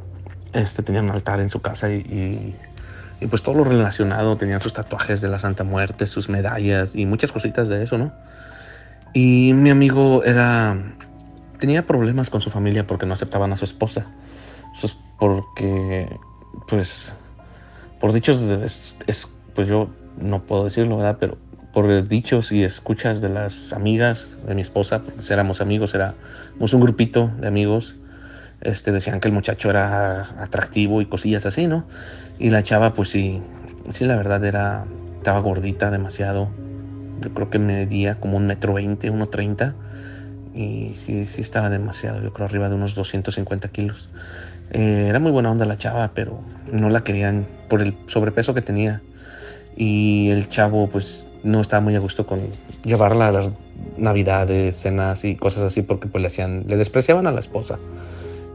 este, 0.53 0.83
tenía 0.83 1.01
un 1.01 1.09
altar 1.09 1.39
en 1.39 1.49
su 1.49 1.59
casa 1.59 1.91
y, 1.91 2.55
y, 3.19 3.27
pues 3.27 3.41
todo 3.41 3.55
lo 3.55 3.63
relacionado. 3.63 4.37
Tenían 4.37 4.61
sus 4.61 4.73
tatuajes 4.73 5.21
de 5.21 5.27
la 5.27 5.39
Santa 5.39 5.63
Muerte, 5.63 6.05
sus 6.05 6.29
medallas 6.29 6.95
y 6.95 7.07
muchas 7.07 7.31
cositas 7.31 7.67
de 7.67 7.81
eso, 7.81 7.97
¿no? 7.97 8.11
Y 9.13 9.53
mi 9.53 9.71
amigo 9.71 10.23
era... 10.23 10.77
Tenía 11.59 11.85
problemas 11.85 12.29
con 12.29 12.41
su 12.41 12.49
familia 12.49 12.85
porque 12.85 13.05
no 13.05 13.13
aceptaban 13.13 13.53
a 13.53 13.57
su 13.57 13.65
esposa. 13.65 14.05
Eso 14.75 14.87
es 14.87 14.97
porque, 15.17 16.07
pues, 16.67 17.15
por 18.01 18.11
dichos 18.11 18.41
es 19.07 19.32
pues 19.55 19.67
yo 19.67 19.89
no 20.17 20.43
puedo 20.43 20.65
decirlo, 20.65 20.97
¿verdad? 20.97 21.17
Pero 21.19 21.37
por 21.73 22.07
dichos 22.07 22.51
y 22.51 22.63
escuchas 22.63 23.19
de 23.19 23.29
las 23.29 23.73
amigas 23.73 24.45
de 24.45 24.53
mi 24.53 24.61
esposa, 24.61 24.99
porque 24.99 25.21
éramos 25.33 25.59
amigos, 25.59 25.95
éramos 25.95 26.73
un 26.73 26.81
grupito 26.81 27.31
de 27.39 27.47
amigos, 27.47 27.95
este, 28.61 28.91
decían 28.91 29.19
que 29.19 29.27
el 29.27 29.33
muchacho 29.33 29.69
era 29.69 30.41
atractivo 30.41 31.01
y 31.01 31.05
cosillas 31.05 31.45
así, 31.45 31.67
¿no? 31.67 31.85
Y 32.37 32.51
la 32.51 32.63
chava, 32.63 32.93
pues 32.93 33.09
sí, 33.09 33.41
sí, 33.89 34.05
la 34.05 34.15
verdad 34.15 34.45
era, 34.45 34.85
estaba 35.17 35.39
gordita 35.39 35.89
demasiado. 35.89 36.49
Yo 37.21 37.33
creo 37.33 37.49
que 37.49 37.59
medía 37.59 38.19
como 38.19 38.37
un 38.37 38.47
metro 38.47 38.73
veinte, 38.73 39.09
uno 39.09 39.27
treinta. 39.27 39.73
Y 40.53 40.93
sí, 40.93 41.25
sí 41.25 41.41
estaba 41.41 41.71
demasiado, 41.71 42.21
yo 42.21 42.31
creo 42.31 42.45
arriba 42.45 42.69
de 42.69 42.75
unos 42.75 42.93
250 42.93 43.69
kilos. 43.69 44.09
Eh, 44.69 45.07
era 45.09 45.19
muy 45.19 45.31
buena 45.31 45.51
onda 45.51 45.65
la 45.65 45.77
chava, 45.77 46.11
pero 46.13 46.39
no 46.71 46.89
la 46.89 47.03
querían 47.03 47.47
por 47.67 47.81
el 47.81 47.97
sobrepeso 48.07 48.53
que 48.53 48.61
tenía 48.61 49.01
y 49.75 50.29
el 50.29 50.49
chavo 50.49 50.87
pues 50.87 51.27
no 51.43 51.61
estaba 51.61 51.81
muy 51.81 51.95
a 51.95 51.99
gusto 51.99 52.25
con 52.25 52.39
llevarla 52.83 53.27
a 53.27 53.31
las 53.31 53.49
navidades, 53.97 54.77
cenas 54.77 55.23
y 55.25 55.35
cosas 55.35 55.63
así 55.63 55.81
porque 55.81 56.07
pues 56.07 56.21
le 56.21 56.27
hacían, 56.27 56.63
le 56.67 56.77
despreciaban 56.77 57.27
a 57.27 57.31
la 57.31 57.39
esposa. 57.39 57.79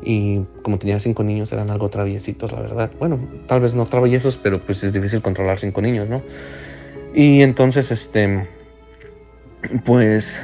Y 0.02 0.40
como 0.62 0.78
tenía 0.78 1.00
cinco 1.00 1.22
niños 1.22 1.52
eran 1.52 1.70
algo 1.70 1.88
traviesitos, 1.88 2.52
la 2.52 2.61
verdad. 2.61 2.90
Bueno, 2.98 3.18
tal 3.46 3.61
vez 3.61 3.74
no 3.74 3.85
traviesos, 3.87 4.37
pero 4.37 4.61
pues 4.61 4.83
es 4.85 4.92
difícil 4.92 5.20
controlar 5.20 5.59
cinco 5.59 5.83
niños, 5.83 6.09
¿no? 6.09 6.22
Y 7.14 7.42
entonces, 7.42 7.90
este, 7.90 8.46
pues 9.85 10.42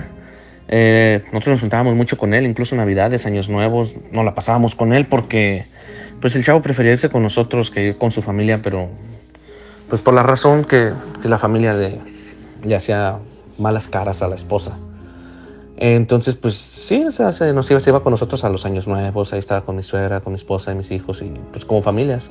eh, 0.69 1.23
nosotros 1.27 1.53
nos 1.53 1.61
juntábamos 1.61 1.95
mucho 1.95 2.19
con 2.19 2.35
él, 2.35 2.47
incluso 2.47 2.75
navidades, 2.75 3.27
años 3.27 3.49
nuevos, 3.49 3.95
no 4.11 4.25
la 4.25 4.35
pasábamos 4.35 4.75
con 4.75 4.93
él 4.93 5.07
porque 5.07 5.67
pues 6.21 6.35
el 6.37 6.45
chavo 6.45 6.63
prefería 6.63 6.93
irse 6.93 7.11
con 7.11 7.23
nosotros 7.23 7.71
que 7.71 7.89
ir 7.89 7.99
con 7.99 8.11
su 8.11 8.23
familia, 8.23 8.63
pero 8.63 8.89
pues 9.89 10.01
por 10.01 10.15
la 10.15 10.23
razón 10.23 10.65
que, 10.65 10.93
la 11.23 11.39
familia 11.39 11.75
le, 11.75 12.75
hacía 12.75 13.19
malas 13.59 13.89
caras 13.89 14.23
a 14.23 14.29
la 14.29 14.35
esposa. 14.35 14.77
Entonces, 15.77 16.37
pues 16.37 16.55
sí, 16.55 17.05
o 17.05 17.13
sea, 17.13 17.33
se, 17.33 17.53
nos 17.53 17.71
iba, 17.71 18.03
con 18.03 18.13
nosotros 18.13 18.45
a 18.45 18.49
los 18.49 18.65
años 18.65 18.87
nuevos, 18.87 19.33
ahí 19.33 19.39
estaba 19.39 19.65
con 19.65 19.77
mi 19.77 19.83
suegra, 19.83 20.21
con 20.21 20.33
mi 20.33 20.39
esposa 20.39 20.73
y 20.73 20.77
mis 20.77 20.91
hijos, 20.91 21.21
y 21.21 21.33
pues 21.53 21.65
como 21.65 21.83
familias. 21.83 22.31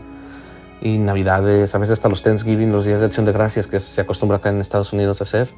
Y 0.81 0.97
navidades, 0.97 1.75
a 1.75 1.77
veces 1.77 1.93
hasta 1.93 2.09
los 2.09 2.21
Thanksgiving, 2.23 2.71
los 2.71 2.85
días 2.85 2.99
de 2.99 3.05
acción 3.05 3.25
de 3.25 3.31
gracias 3.31 3.67
que 3.67 3.79
se 3.79 4.01
acostumbra 4.01 4.37
acá 4.37 4.49
en 4.49 4.59
Estados 4.59 4.91
Unidos 4.93 5.21
a 5.21 5.23
hacer. 5.23 5.49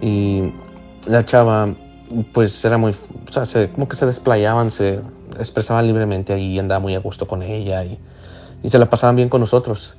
Y 0.00 0.52
la 1.06 1.24
chava, 1.24 1.74
pues 2.32 2.64
era 2.64 2.78
muy, 2.78 2.92
o 3.28 3.32
sea, 3.32 3.46
se, 3.46 3.70
como 3.70 3.88
que 3.88 3.96
se 3.96 4.06
desplayaban, 4.06 4.70
se 4.70 5.00
expresaban 5.38 5.86
libremente 5.86 6.32
ahí, 6.32 6.58
andaba 6.58 6.80
muy 6.80 6.94
a 6.94 6.98
gusto 6.98 7.26
con 7.26 7.42
ella 7.42 7.84
y, 7.84 7.98
y 8.62 8.70
se 8.70 8.78
la 8.78 8.90
pasaban 8.90 9.16
bien 9.16 9.28
con 9.28 9.40
nosotros. 9.40 9.96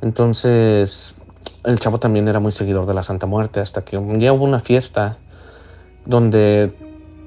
Entonces, 0.00 1.14
el 1.64 1.78
chavo 1.80 1.98
también 1.98 2.28
era 2.28 2.40
muy 2.40 2.52
seguidor 2.52 2.86
de 2.86 2.94
la 2.94 3.02
Santa 3.02 3.26
Muerte, 3.26 3.60
hasta 3.60 3.82
que 3.82 3.98
un 3.98 4.18
día 4.18 4.32
hubo 4.32 4.44
una 4.44 4.60
fiesta 4.60 5.18
donde 6.04 6.72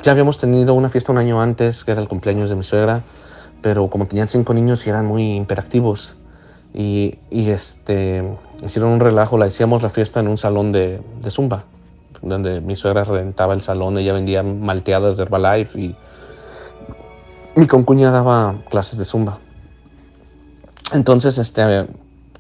ya 0.02 0.12
habíamos 0.12 0.38
tenido 0.38 0.74
una 0.74 0.90
fiesta 0.90 1.12
un 1.12 1.18
año 1.18 1.42
antes, 1.42 1.84
que 1.84 1.92
era 1.92 2.02
el 2.02 2.08
cumpleaños 2.08 2.50
de 2.50 2.56
mi 2.56 2.64
suegra, 2.64 3.04
pero 3.62 3.90
como 3.90 4.08
tenían 4.08 4.28
cinco 4.28 4.54
niños 4.54 4.86
y 4.88 4.90
eran 4.90 5.06
muy 5.06 5.36
imperactivos. 5.36 6.16
Y, 6.74 7.20
este, 7.30 8.24
hicieron 8.64 8.92
un 8.92 9.00
relajo, 9.02 9.38
la 9.38 9.46
hacíamos 9.46 9.84
la 9.84 9.90
fiesta 9.90 10.22
en 10.22 10.30
un 10.30 10.38
salón 10.38 10.72
de, 10.72 11.02
de 11.22 11.32
Zumba, 11.32 11.66
donde 12.22 12.62
mi 12.62 12.76
suegra 12.76 13.04
rentaba 13.04 13.54
el 13.54 13.62
salón, 13.62 13.98
ella 13.98 14.14
vendía 14.14 14.42
malteadas 14.42 15.18
de 15.18 15.24
Herbalife 15.24 15.80
y 15.80 15.96
mi 17.56 17.68
concuña 17.68 18.10
daba 18.10 18.56
clases 18.70 18.98
de 18.98 19.06
Zumba. 19.06 19.40
Entonces, 20.94 21.38
este, 21.38 21.88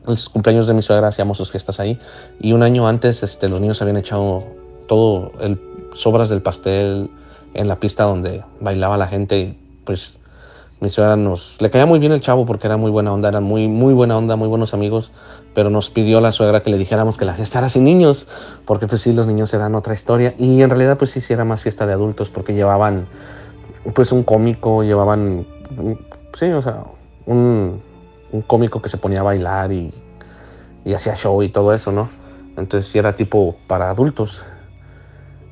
los 0.06 0.30
cumpleaños 0.30 0.68
de 0.68 0.74
mi 0.74 0.82
suegra 0.82 1.08
hacíamos 1.08 1.38
sus 1.38 1.52
fiestas 1.52 1.80
ahí. 1.80 2.00
Y 2.40 2.54
un 2.54 2.64
año 2.64 2.88
antes 2.88 3.24
este, 3.24 3.50
los 3.50 3.62
niños 3.62 3.82
habían 3.82 3.98
echado 3.98 4.44
todo 4.88 5.32
el 5.40 5.60
sobras 5.96 6.30
del 6.30 6.42
pastel 6.42 7.10
en 7.54 7.68
la 7.68 7.76
pista 7.76 8.04
donde 8.04 8.44
bailaba 8.60 8.98
la 8.98 9.08
gente 9.08 9.58
pues 9.86 10.18
mi 10.80 10.90
suegra 10.90 11.16
nos 11.16 11.58
le 11.60 11.70
caía 11.70 11.86
muy 11.86 12.00
bien 12.00 12.12
el 12.12 12.22
chavo 12.22 12.46
porque 12.46 12.66
era 12.66 12.76
muy 12.76 12.90
buena 12.90 13.14
onda, 13.14 13.30
eran 13.30 13.44
muy 13.44 13.68
muy 13.68 13.94
buena 13.94 14.18
onda, 14.18 14.36
muy 14.36 14.48
buenos 14.48 14.74
amigos, 14.74 15.12
pero 15.54 15.70
nos 15.70 15.92
pidió 15.92 16.22
la 16.22 16.32
suegra 16.32 16.64
que 16.64 16.72
le 16.72 16.78
dijéramos 16.78 17.18
que 17.18 17.26
la 17.26 17.36
fiesta 17.36 17.60
era 17.60 17.70
sin 17.70 17.84
niños, 17.84 18.28
porque 18.66 18.88
pues 18.88 19.02
sí 19.02 19.14
los 19.14 19.28
niños 19.28 19.54
eran 19.54 19.76
otra 19.76 19.94
historia. 19.94 20.34
Y 20.40 20.62
en 20.64 20.70
realidad 20.72 20.98
pues 20.98 21.12
sí 21.12 21.22
sí 21.22 21.34
era 21.34 21.46
más 21.46 21.62
fiesta 21.62 21.86
de 21.86 21.94
adultos 21.94 22.32
porque 22.32 22.56
llevaban 22.56 23.06
pues 23.94 24.12
un 24.12 24.24
cómico, 24.24 24.82
llevaban 24.82 25.46
sí, 26.34 26.48
o 26.48 26.62
sea, 26.64 26.84
un 27.28 27.82
un 28.32 28.42
cómico 28.42 28.82
que 28.82 28.90
se 28.90 28.98
ponía 28.98 29.22
a 29.22 29.24
bailar 29.24 29.72
y, 29.72 29.94
hacía 30.94 31.16
show 31.16 31.42
y 31.44 31.50
todo 31.50 31.74
eso, 31.74 31.92
¿no? 31.92 32.10
Entonces 32.58 32.94
era 32.96 33.16
tipo 33.16 33.56
para 33.68 33.90
adultos. 33.90 34.44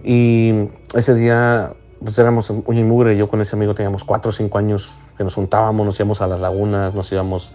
Y 0.04 0.70
ese 0.94 1.14
día, 1.14 1.74
pues 2.04 2.18
éramos 2.18 2.52
muy 2.52 2.84
mugre. 2.84 3.18
Yo 3.18 3.30
con 3.30 3.42
ese 3.42 3.56
amigo 3.56 3.74
teníamos 3.74 4.04
cuatro 4.04 4.30
o 4.30 4.32
cinco 4.32 4.58
años 4.58 4.94
que 5.18 5.24
nos 5.24 5.36
juntábamos, 5.36 5.86
nos 5.86 6.00
íbamos 6.00 6.22
a 6.22 6.28
las 6.28 6.40
lagunas, 6.40 6.96
nos 6.96 7.12
íbamos 7.12 7.52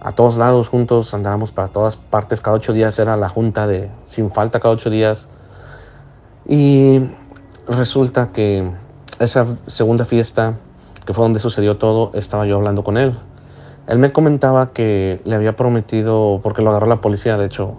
a 0.00 0.12
todos 0.12 0.36
lados 0.36 0.68
juntos, 0.68 1.14
andábamos 1.14 1.52
para 1.52 1.68
todas 1.68 1.96
partes. 1.96 2.40
Cada 2.40 2.56
ocho 2.56 2.72
días 2.72 2.98
era 2.98 3.16
la 3.16 3.28
junta 3.28 3.66
de 3.66 3.90
sin 4.06 4.30
falta, 4.30 4.60
cada 4.60 4.74
ocho 4.74 4.90
días. 4.90 5.28
Y 6.46 7.00
resulta 7.66 8.30
que 8.32 8.70
esa 9.18 9.56
segunda 9.66 10.04
fiesta, 10.04 10.54
que 11.06 11.14
fue 11.14 11.24
donde 11.24 11.40
sucedió 11.40 11.78
todo, 11.78 12.10
estaba 12.14 12.46
yo 12.46 12.56
hablando 12.56 12.84
con 12.84 12.98
él. 12.98 13.18
Él 13.86 13.98
me 13.98 14.10
comentaba 14.10 14.72
que 14.72 15.20
le 15.24 15.34
había 15.34 15.56
prometido, 15.56 16.40
porque 16.42 16.62
lo 16.62 16.70
agarró 16.70 16.86
la 16.86 17.00
policía, 17.00 17.36
de 17.36 17.46
hecho, 17.46 17.76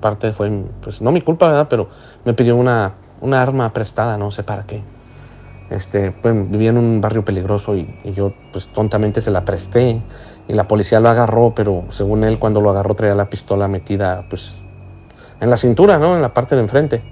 parte 0.00 0.32
fue, 0.32 0.64
pues 0.82 1.02
no 1.02 1.10
mi 1.10 1.20
culpa, 1.20 1.48
¿verdad? 1.48 1.66
Pero 1.68 1.88
me 2.24 2.34
pidió 2.34 2.56
una, 2.56 2.94
una 3.20 3.42
arma 3.42 3.72
prestada, 3.72 4.16
no 4.18 4.30
sé 4.30 4.42
para 4.42 4.64
qué. 4.64 4.82
Este, 5.70 6.12
pues 6.12 6.50
vivía 6.50 6.70
en 6.70 6.78
un 6.78 7.00
barrio 7.00 7.24
peligroso 7.24 7.76
y, 7.76 7.86
yo 8.14 8.32
pues 8.52 8.68
tontamente 8.72 9.20
se 9.20 9.30
la 9.30 9.44
presté 9.44 10.00
y 10.46 10.52
la 10.54 10.66
policía 10.66 10.98
lo 11.00 11.10
agarró, 11.10 11.52
pero 11.54 11.84
según 11.90 12.24
él 12.24 12.38
cuando 12.38 12.60
lo 12.62 12.70
agarró 12.70 12.94
traía 12.94 13.14
la 13.14 13.28
pistola 13.28 13.68
metida 13.68 14.24
pues 14.30 14.62
en 15.40 15.50
la 15.50 15.58
cintura, 15.58 15.98
¿no? 15.98 16.16
En 16.16 16.22
la 16.22 16.32
parte 16.32 16.54
de 16.54 16.62
enfrente. 16.62 17.02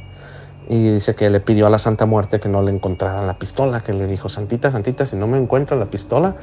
y 0.68 0.90
dice 0.90 1.14
que 1.14 1.30
le 1.30 1.40
pidió 1.40 1.66
a 1.66 1.70
la 1.70 1.78
Santa 1.78 2.06
Muerte 2.06 2.40
que 2.40 2.48
no 2.48 2.62
le 2.62 2.72
encontrara 2.72 3.22
la 3.24 3.38
pistola, 3.38 3.82
que 3.82 3.92
le 3.92 4.06
dijo, 4.06 4.28
Santita, 4.28 4.70
Santita, 4.70 5.06
si 5.06 5.14
no 5.16 5.26
me 5.26 5.38
encuentro 5.38 5.76
la 5.76 5.86
pistola, 5.86 6.34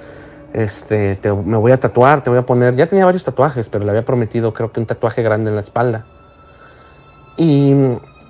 este, 0.54 1.20
me 1.46 1.58
voy 1.58 1.72
a 1.72 1.80
tatuar, 1.80 2.24
te 2.24 2.30
voy 2.30 2.40
a 2.40 2.46
poner, 2.46 2.76
ya 2.76 2.88
tenía 2.88 3.06
varios 3.06 3.24
tatuajes, 3.24 3.70
pero 3.70 3.84
le 3.84 3.92
había 3.92 4.06
prometido 4.06 4.54
creo 4.54 4.72
que 4.72 4.80
un 4.80 4.86
tatuaje 4.86 5.22
grande 5.24 5.50
en 5.50 5.56
la 5.56 5.62
espalda. 5.62 6.06
Y 7.38 7.74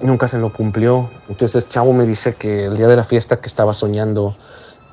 nunca 0.01 0.27
se 0.27 0.37
lo 0.37 0.51
cumplió. 0.51 1.09
Entonces 1.29 1.67
Chavo 1.67 1.93
me 1.93 2.05
dice 2.05 2.35
que 2.35 2.65
el 2.65 2.77
día 2.77 2.87
de 2.87 2.95
la 2.95 3.03
fiesta 3.03 3.41
que 3.41 3.47
estaba 3.47 3.73
soñando 3.73 4.35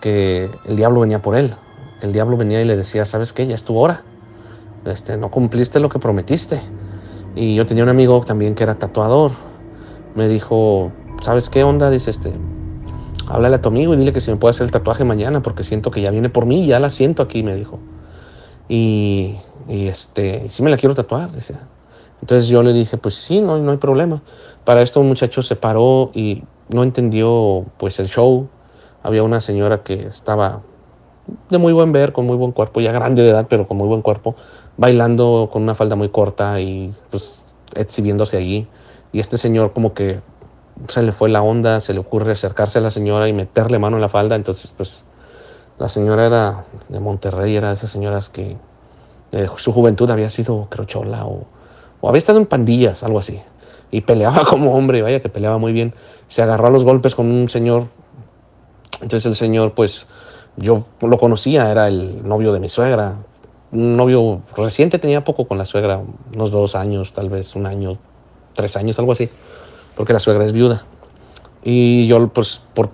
que 0.01 0.51
el 0.67 0.77
diablo 0.77 1.01
venía 1.01 1.23
por 1.23 1.37
él. 1.37 1.55
El 2.03 2.13
diablo 2.13 2.37
venía 2.37 2.61
y 2.61 2.65
le 2.65 2.77
decía, 2.77 3.05
¿sabes 3.05 3.33
qué? 3.33 3.47
Ya 3.47 3.55
es 3.55 3.65
tu 3.65 3.77
hora. 3.77 4.03
Este, 4.85 5.17
no 5.17 5.31
cumpliste 5.31 5.79
lo 5.79 5.89
que 5.89 5.99
prometiste. 5.99 6.61
Y 7.35 7.55
yo 7.55 7.67
tenía 7.67 7.85
un 7.85 7.91
amigo 7.91 8.21
también 8.23 8.55
que 8.55 8.65
era 8.65 8.75
tatuador 8.75 9.33
me 10.15 10.29
dijo, 10.29 10.93
¿sabes 11.23 11.49
qué 11.49 11.65
onda? 11.65 11.91
Dice, 11.91 12.11
este, 12.11 12.33
háblale 13.31 13.57
a 13.57 13.61
tu 13.61 13.69
amigo 13.69 13.95
y 13.95 13.97
dile 13.97 14.13
que 14.13 14.21
si 14.21 14.31
me 14.31 14.37
puede 14.37 14.51
hacer 14.51 14.65
el 14.65 14.73
tatuaje 14.73 15.05
mañana 15.05 15.41
porque 15.41 15.63
siento 15.63 15.91
que 15.91 16.01
ya 16.01 16.11
viene 16.11 16.29
por 16.29 16.47
mí, 16.47 16.67
ya 16.67 16.81
la 16.81 16.91
siento 16.91 17.23
aquí, 17.23 17.43
me 17.43 17.55
dijo. 17.55 17.79
Y, 18.69 19.37
y 19.69 19.87
este, 19.87 20.49
sí 20.49 20.63
me 20.63 20.71
la 20.71 20.77
quiero 20.77 20.95
tatuar, 20.95 21.31
decía. 21.33 21.61
Entonces 22.21 22.49
yo 22.49 22.63
le 22.63 22.73
dije, 22.73 22.97
pues 22.99 23.15
sí, 23.15 23.41
no, 23.41 23.59
no 23.59 23.71
hay 23.71 23.79
problema. 23.79 24.23
Para 24.65 24.83
esto 24.83 25.01
un 25.01 25.09
muchacho 25.09 25.43
se 25.43 25.57
paró 25.57 26.11
y 26.15 26.45
no 26.69 26.83
entendió 26.83 27.65
pues 27.79 27.99
el 27.99 28.09
show. 28.09 28.49
Había 29.03 29.23
una 29.23 29.41
señora 29.41 29.83
que 29.83 30.07
estaba 30.07 30.61
de 31.49 31.59
muy 31.59 31.73
buen 31.73 31.93
ver, 31.93 32.13
con 32.13 32.27
muy 32.27 32.37
buen 32.37 32.53
cuerpo, 32.53 32.81
ya 32.81 32.93
grande 32.93 33.23
de 33.23 33.31
edad, 33.31 33.47
pero 33.49 33.67
con 33.67 33.77
muy 33.77 33.87
buen 33.87 34.03
cuerpo, 34.03 34.35
bailando 34.77 35.49
con 35.53 35.63
una 35.63 35.75
falda 35.75 35.97
muy 35.97 36.09
corta 36.09 36.61
y 36.61 36.91
pues 37.11 37.45
exhibiéndose 37.75 38.37
allí. 38.37 38.69
Y 39.13 39.21
este 39.21 39.39
señor 39.39 39.73
como 39.73 39.95
que 39.95 40.21
se 40.89 41.03
le 41.03 41.13
fue 41.13 41.29
la 41.29 41.43
onda, 41.43 41.81
se 41.81 41.95
le 41.95 42.01
ocurre 42.01 42.33
acercarse 42.33 42.79
a 42.79 42.83
la 42.83 42.91
señora 42.91 43.29
y 43.29 43.33
meterle 43.33 43.79
mano 43.79 43.97
en 43.97 44.03
la 44.03 44.09
falda. 44.09 44.37
Entonces, 44.37 44.73
pues 44.77 45.05
la 45.79 45.89
señora 45.89 46.27
era 46.27 46.65
de 46.89 47.01
Monterrey, 47.01 47.57
era 47.57 47.69
de 47.69 47.75
esas 47.75 47.91
señoras 47.91 48.29
que 48.29 48.57
de 49.31 49.49
su 49.57 49.73
juventud 49.73 50.11
había 50.11 50.31
sido, 50.31 50.67
creo, 50.71 50.85
chola 50.87 51.25
o, 51.27 51.45
o 52.01 52.09
había 52.09 52.19
estado 52.19 52.39
en 52.39 52.47
pandillas, 52.47 53.03
algo 53.03 53.19
así. 53.19 53.41
Y 53.91 54.03
peleaba 54.03 54.45
como 54.49 54.75
hombre, 54.75 55.03
vaya 55.03 55.21
que 55.21 55.29
peleaba 55.29 55.59
muy 55.59 55.73
bien. 55.73 55.95
Se 56.29 56.43
agarró 56.43 56.69
a 56.69 56.71
los 56.71 56.85
golpes 56.85 57.15
con 57.15 57.31
un 57.31 57.49
señor. 57.49 57.87
Entonces 59.01 59.27
el 59.27 59.35
señor, 59.35 59.73
pues 59.75 60.07
yo 60.57 60.85
lo 61.01 61.19
conocía, 61.19 61.71
era 61.71 61.89
el 61.89 62.27
novio 62.27 62.53
de 62.53 62.61
mi 62.61 62.69
suegra. 62.69 63.17
Un 63.73 63.97
novio 63.97 64.43
reciente, 64.57 64.99
tenía 64.99 65.25
poco 65.25 65.47
con 65.47 65.57
la 65.57 65.65
suegra, 65.65 66.01
unos 66.35 66.51
dos 66.51 66.75
años, 66.75 67.13
tal 67.13 67.29
vez 67.29 67.55
un 67.55 67.67
año, 67.67 67.99
tres 68.55 68.77
años, 68.77 68.99
algo 68.99 69.13
así, 69.13 69.31
porque 69.97 70.13
la 70.13 70.21
suegra 70.21 70.45
es 70.45 70.53
viuda. 70.53 70.85
Y 71.63 72.07
yo, 72.07 72.29
pues, 72.29 72.63
por 72.75 72.91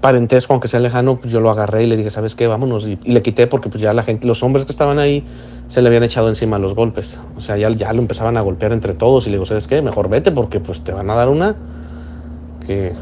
parentesco, 0.00 0.52
aunque 0.52 0.68
sea 0.68 0.80
lejano, 0.80 1.16
pues 1.16 1.32
yo 1.32 1.40
lo 1.40 1.50
agarré 1.50 1.84
y 1.84 1.86
le 1.86 1.96
dije, 1.96 2.10
¿sabes 2.10 2.34
qué? 2.34 2.46
Vámonos. 2.46 2.86
Y, 2.86 2.98
le 3.04 3.22
quité 3.22 3.46
porque 3.46 3.70
pues 3.70 3.80
ya 3.82 3.94
la 3.94 4.02
gente, 4.02 4.26
los 4.26 4.42
hombres 4.42 4.66
que 4.66 4.72
estaban 4.72 4.98
ahí, 4.98 5.24
se 5.68 5.80
le 5.80 5.88
habían 5.88 6.02
echado 6.02 6.28
encima 6.28 6.58
los 6.58 6.74
golpes. 6.74 7.18
O 7.36 7.40
sea, 7.40 7.56
ya, 7.56 7.70
ya 7.70 7.92
lo 7.92 8.00
empezaban 8.00 8.36
a 8.36 8.42
golpear 8.42 8.72
entre 8.72 8.92
todos. 8.92 9.26
Y 9.26 9.30
le 9.30 9.36
digo, 9.36 9.46
¿sabes 9.46 9.66
qué? 9.66 9.80
Mejor 9.80 10.10
vete 10.10 10.30
porque 10.30 10.60
pues 10.60 10.82
te 10.82 10.92
van 10.92 11.08
a 11.08 11.14
dar 11.14 11.30
una 11.30 11.56
que 12.66 12.92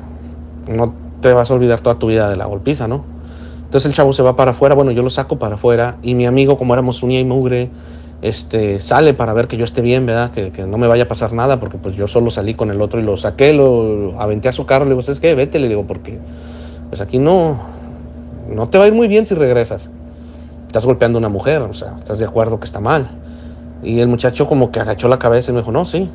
no 0.68 0.94
te 1.20 1.32
vas 1.32 1.50
a 1.50 1.54
olvidar 1.54 1.80
toda 1.80 1.98
tu 1.98 2.08
vida 2.08 2.28
de 2.28 2.36
la 2.36 2.46
golpiza, 2.46 2.86
¿no? 2.86 3.04
Entonces 3.64 3.88
el 3.88 3.94
chavo 3.94 4.12
se 4.12 4.22
va 4.22 4.36
para 4.36 4.50
afuera, 4.50 4.74
bueno, 4.74 4.90
yo 4.90 5.02
lo 5.02 5.10
saco 5.10 5.38
para 5.38 5.54
afuera 5.54 5.96
y 6.02 6.14
mi 6.14 6.26
amigo, 6.26 6.58
como 6.58 6.74
éramos 6.74 7.02
uña 7.02 7.18
y 7.18 7.24
mugre, 7.24 7.70
este, 8.22 8.78
sale 8.78 9.14
para 9.14 9.32
ver 9.34 9.48
que 9.48 9.56
yo 9.56 9.64
esté 9.64 9.82
bien, 9.82 10.06
¿verdad? 10.06 10.30
Que, 10.30 10.50
no 10.64 10.78
me 10.78 10.86
vaya 10.86 11.04
a 11.04 11.08
pasar 11.08 11.32
nada, 11.32 11.58
porque 11.58 11.76
pues 11.76 11.96
yo 11.96 12.06
solo 12.06 12.30
salí 12.30 12.54
con 12.54 12.70
el 12.70 12.80
otro 12.80 13.00
y 13.00 13.02
lo 13.02 13.16
saqué, 13.16 13.52
lo 13.52 14.14
aventé 14.20 14.48
a 14.48 14.52
su 14.52 14.64
carro, 14.64 14.84
le 14.84 14.92
digo, 14.92 15.02
¿sabes 15.02 15.18
qué? 15.18 15.34
Vete, 15.34 15.58
le 15.58 15.68
digo, 15.68 15.84
porque 15.86 16.20
pues 16.88 17.00
aquí 17.00 17.18
no, 17.18 17.58
no 18.48 18.68
te 18.68 18.78
va 18.78 18.84
a 18.84 18.86
ir 18.86 18.94
muy 18.94 19.08
bien 19.08 19.26
si 19.26 19.34
regresas. 19.34 19.90
Estás 20.68 20.86
golpeando 20.86 21.18
a 21.18 21.20
una 21.20 21.28
mujer, 21.28 21.62
o 21.62 21.74
sea, 21.74 21.96
estás 21.98 22.18
de 22.18 22.24
acuerdo 22.24 22.60
que 22.60 22.64
está 22.64 22.80
mal. 22.80 23.08
Y 23.82 23.98
el 23.98 24.06
muchacho 24.06 24.46
como 24.46 24.70
que 24.70 24.78
agachó 24.78 25.08
la 25.08 25.18
cabeza 25.18 25.50
y 25.50 25.54
me 25.54 25.60
dijo, 25.60 25.72
no, 25.72 25.84
sí. 25.84 26.08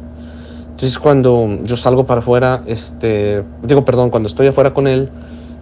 Entonces 0.62 0.98
cuando 0.98 1.60
yo 1.63 1.76
salgo 1.76 2.06
para 2.06 2.22
afuera, 2.22 2.63
este, 2.67 3.43
digo, 3.63 3.84
perdón, 3.84 4.12
cuando 4.12 4.28
estoy 4.28 4.48
afuera 4.48 4.74
con 4.74 4.88
él, 4.88 5.10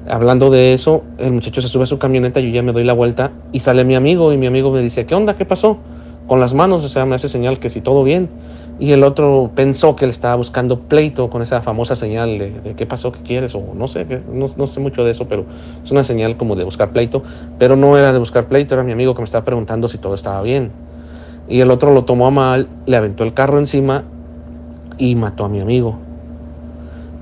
hablando 0.07 0.51
de 0.51 0.75
eso, 0.75 1.03
el 1.17 1.31
muchacho 1.31 1.61
se 1.61 1.69
sube 1.69 1.83
a 1.83 1.87
su 1.87 1.97
camioneta, 1.97 2.39
yo 2.39 2.49
ya 2.49 2.61
me 2.61 2.71
doy 2.71 2.83
la 2.83 2.93
vuelta 2.93 3.31
y 3.51 3.61
sale 3.61 3.83
mi 3.83 3.95
amigo 3.95 4.31
y 4.31 4.37
mi 4.37 4.45
amigo 4.45 4.71
me 4.71 4.81
dice, 4.81 5.07
¿qué 5.07 5.15
onda? 5.15 5.35
¿Qué 5.35 5.45
pasó? 5.45 5.79
Con 6.27 6.39
las 6.39 6.53
manos, 6.53 6.83
o 6.83 6.89
sea, 6.89 7.05
me 7.05 7.15
hace 7.15 7.29
señal 7.29 7.59
que 7.59 7.69
si 7.69 7.81
todo 7.81 8.03
bien. 8.03 8.29
Y 8.77 8.91
el 8.91 9.03
otro 9.03 9.51
pensó 9.55 9.95
que 9.95 10.03
él 10.03 10.11
estaba 10.11 10.35
buscando 10.35 10.79
pleito 10.79 11.29
con 11.29 11.41
esa 11.41 11.61
famosa 11.61 11.95
señal 11.95 12.37
de, 12.37 12.73
qué 12.75 12.85
pasó, 12.85 13.11
qué 13.11 13.19
quieres, 13.21 13.55
o 13.55 13.73
no 13.73 13.87
sé, 13.87 14.05
no, 14.29 14.49
no, 14.57 14.67
sé 14.67 14.81
mucho 14.81 15.05
de 15.05 15.11
eso, 15.11 15.29
pero 15.29 15.45
es 15.83 15.91
una 15.91 16.03
señal 16.03 16.35
como 16.35 16.57
de 16.57 16.65
buscar 16.65 16.91
pleito. 16.91 17.23
Pero 17.57 17.77
no 17.77 17.97
era 17.97 18.11
de 18.11 18.19
buscar 18.19 18.47
pleito, 18.47 18.73
era 18.73 18.83
mi 18.83 18.91
amigo 18.91 19.15
que 19.15 19.21
me 19.21 19.25
estaba 19.25 19.45
preguntando 19.45 19.87
si 19.87 19.97
todo 19.97 20.13
estaba 20.13 20.41
bien. 20.41 20.71
Y 21.47 21.61
el 21.61 21.71
otro 21.71 21.93
lo 21.93 22.03
tomó 22.03 22.27
a 22.27 22.31
mal, 22.31 22.67
le 22.85 22.97
aventó 22.97 23.23
el 23.23 23.33
carro 23.33 23.59
encima 23.59 24.03
y 24.97 25.15
mató 25.15 25.45
a 25.45 25.49
mi 25.49 25.61
amigo. 25.61 25.97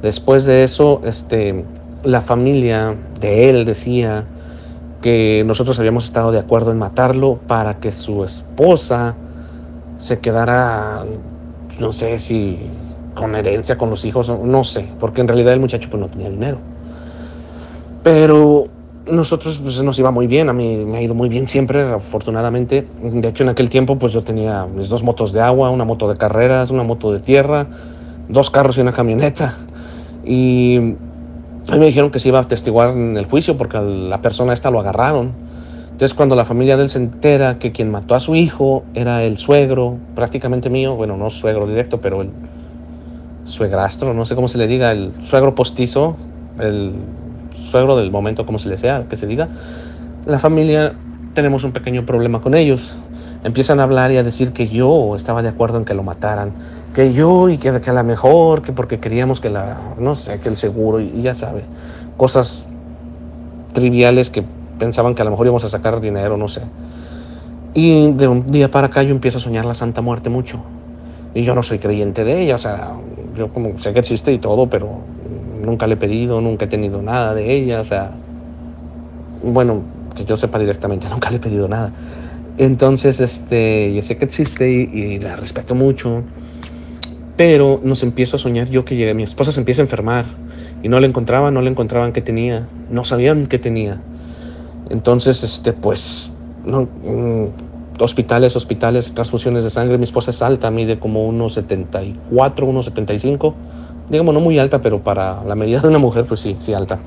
Después 0.01 0.45
de 0.45 0.63
eso, 0.63 1.01
este, 1.05 1.63
la 2.03 2.21
familia 2.21 2.95
de 3.19 3.49
él 3.49 3.65
decía 3.65 4.25
que 5.03 5.43
nosotros 5.45 5.77
habíamos 5.77 6.05
estado 6.05 6.31
de 6.31 6.39
acuerdo 6.39 6.71
en 6.71 6.79
matarlo 6.79 7.37
para 7.45 7.79
que 7.81 7.91
su 7.91 8.23
esposa 8.23 9.15
se 9.97 10.19
quedara, 10.19 11.03
no 11.77 11.91
sé 11.91 12.17
si 12.19 12.57
con 13.13 13.35
herencia 13.35 13.77
con 13.77 13.89
los 13.89 14.05
hijos, 14.05 14.29
no 14.29 14.63
sé, 14.63 14.87
porque 14.99 15.19
en 15.19 15.27
realidad 15.27 15.53
el 15.53 15.59
muchacho 15.59 15.89
pues 15.91 15.99
no 15.99 16.07
tenía 16.07 16.29
dinero. 16.29 16.57
Pero 18.01 18.67
nosotros 19.05 19.59
pues 19.61 19.83
nos 19.83 19.99
iba 19.99 20.09
muy 20.09 20.25
bien, 20.25 20.47
a 20.47 20.53
mí 20.53 20.77
me 20.77 20.97
ha 20.97 21.01
ido 21.01 21.13
muy 21.13 21.27
bien 21.27 21.47
siempre, 21.47 21.81
afortunadamente. 21.81 22.87
De 23.01 23.27
hecho 23.27 23.43
en 23.43 23.49
aquel 23.49 23.69
tiempo 23.69 23.99
pues 23.99 24.13
yo 24.13 24.23
tenía 24.23 24.65
mis 24.65 24.87
dos 24.87 25.03
motos 25.03 25.33
de 25.33 25.41
agua, 25.41 25.69
una 25.69 25.83
moto 25.83 26.07
de 26.07 26.15
carreras, 26.15 26.71
una 26.71 26.83
moto 26.83 27.11
de 27.11 27.19
tierra, 27.19 27.67
dos 28.29 28.49
carros 28.49 28.77
y 28.77 28.81
una 28.81 28.93
camioneta. 28.93 29.57
Y 30.25 30.95
a 31.69 31.77
me 31.77 31.85
dijeron 31.85 32.11
que 32.11 32.19
se 32.19 32.29
iba 32.29 32.39
a 32.39 32.41
atestiguar 32.41 32.89
en 32.89 33.17
el 33.17 33.25
juicio 33.25 33.57
porque 33.57 33.79
la 33.79 34.21
persona 34.21 34.53
esta 34.53 34.69
lo 34.69 34.79
agarraron. 34.79 35.33
Entonces 35.85 36.13
cuando 36.13 36.35
la 36.35 36.43
familia 36.43 36.75
de 36.75 36.83
él 36.83 36.89
se 36.89 36.97
entera 36.97 37.59
que 37.59 37.71
quien 37.71 37.89
mató 37.91 38.15
a 38.15 38.19
su 38.19 38.35
hijo 38.35 38.83
era 38.93 39.23
el 39.23 39.37
suegro, 39.37 39.97
prácticamente 40.15 40.69
mío, 40.69 40.95
bueno, 40.95 41.17
no 41.17 41.29
suegro 41.29 41.67
directo, 41.67 42.01
pero 42.01 42.21
el 42.21 42.31
suegrastro, 43.45 44.13
no 44.13 44.25
sé 44.25 44.35
cómo 44.35 44.47
se 44.47 44.57
le 44.57 44.67
diga, 44.67 44.91
el 44.91 45.13
suegro 45.29 45.55
postizo, 45.55 46.17
el 46.59 46.93
suegro 47.69 47.95
del 47.97 48.11
momento, 48.11 48.45
como 48.45 48.59
se 48.59 48.69
le 48.69 48.77
sea, 48.77 49.05
que 49.07 49.17
se 49.17 49.27
diga, 49.27 49.49
la 50.25 50.39
familia 50.39 50.93
tenemos 51.33 51.63
un 51.63 51.71
pequeño 51.71 52.05
problema 52.05 52.41
con 52.41 52.55
ellos. 52.55 52.95
Empiezan 53.43 53.79
a 53.79 53.83
hablar 53.83 54.11
y 54.11 54.17
a 54.17 54.23
decir 54.23 54.53
que 54.53 54.67
yo 54.67 55.15
estaba 55.15 55.41
de 55.41 55.49
acuerdo 55.49 55.77
en 55.77 55.85
que 55.85 55.93
lo 55.93 56.03
mataran 56.03 56.53
que 56.93 57.11
yo 57.11 57.49
y 57.49 57.57
que, 57.57 57.81
que 57.81 57.89
a 57.89 57.93
la 57.93 58.03
mejor, 58.03 58.61
que 58.61 58.71
porque 58.71 58.99
queríamos 58.99 59.41
que 59.41 59.49
la, 59.49 59.77
no 59.97 60.15
sé, 60.15 60.39
que 60.39 60.49
el 60.49 60.57
seguro 60.57 60.99
y, 61.01 61.21
ya 61.21 61.33
sabe, 61.33 61.63
cosas 62.17 62.65
triviales 63.73 64.29
que 64.29 64.43
pensaban 64.77 65.15
que 65.15 65.23
a 65.23 65.25
lo 65.25 65.31
mejor 65.31 65.47
íbamos 65.47 65.65
a 65.65 65.69
sacar 65.69 65.99
dinero, 65.99 66.37
no 66.37 66.47
sé. 66.47 66.61
Y 67.73 68.13
de 68.13 68.27
un 68.27 68.51
día 68.51 68.69
para 68.69 68.87
acá 68.87 69.01
yo 69.01 69.09
empiezo 69.09 69.39
a 69.39 69.41
soñar 69.41 69.65
la 69.65 69.73
Santa 69.73 70.01
Muerte 70.01 70.29
mucho. 70.29 70.59
Y 71.33 71.41
yo 71.41 71.55
no 71.55 71.63
soy 71.63 71.79
creyente 71.79 72.23
de 72.23 72.43
ella, 72.43 72.55
o 72.55 72.59
sea, 72.59 72.91
yo 73.35 73.51
como 73.51 73.79
sé 73.79 73.91
que 73.93 73.99
existe 73.99 74.31
y 74.31 74.37
todo, 74.37 74.69
pero 74.69 74.99
nunca 75.65 75.87
le 75.87 75.95
he 75.95 75.97
pedido, 75.97 76.41
nunca 76.41 76.65
he 76.65 76.67
tenido 76.67 77.01
nada 77.01 77.33
de 77.33 77.51
ella, 77.51 77.79
o 77.79 77.83
sea, 77.83 78.11
bueno, 79.41 79.81
que 80.15 80.25
yo 80.25 80.37
sepa 80.37 80.59
directamente, 80.59 81.07
nunca 81.11 81.31
le 81.31 81.37
he 81.37 81.39
pedido 81.39 81.67
nada. 81.67 81.91
Entonces, 82.59 83.19
este, 83.19 83.91
yo 83.95 84.03
sé 84.03 84.15
que 84.15 84.25
existe 84.25 84.71
y, 84.71 84.81
y 84.93 85.19
la 85.19 85.35
respeto 85.35 85.73
mucho 85.73 86.23
pero 87.35 87.79
nos 87.83 88.03
empiezo 88.03 88.35
a 88.35 88.39
soñar 88.39 88.69
yo 88.69 88.85
que 88.85 88.95
llegué, 88.95 89.13
mi 89.13 89.23
esposa 89.23 89.51
se 89.51 89.59
empieza 89.59 89.81
a 89.81 89.85
enfermar 89.85 90.25
y 90.83 90.89
no 90.89 90.99
le 90.99 91.07
encontraban, 91.07 91.53
no 91.53 91.61
le 91.61 91.69
encontraban 91.69 92.13
qué 92.13 92.21
tenía, 92.21 92.67
no 92.89 93.05
sabían 93.05 93.47
qué 93.47 93.57
tenía. 93.57 94.01
Entonces, 94.89 95.43
este, 95.43 95.73
pues, 95.73 96.33
no, 96.65 96.81
mm, 96.83 97.45
hospitales, 97.99 98.55
hospitales, 98.55 99.13
transfusiones 99.13 99.63
de 99.63 99.69
sangre. 99.69 99.97
Mi 99.97 100.03
esposa 100.03 100.31
es 100.31 100.41
alta, 100.41 100.69
mide 100.71 100.99
como 100.99 101.25
unos 101.25 101.53
74, 101.53 102.65
unos 102.65 102.85
75. 102.85 103.55
Digamos, 104.09 104.33
no 104.33 104.41
muy 104.41 104.59
alta, 104.59 104.81
pero 104.81 105.01
para 105.01 105.43
la 105.45 105.55
medida 105.55 105.79
de 105.79 105.87
una 105.87 105.99
mujer, 105.99 106.25
pues 106.25 106.41
sí, 106.41 106.57
sí 106.59 106.73
alta. 106.73 106.99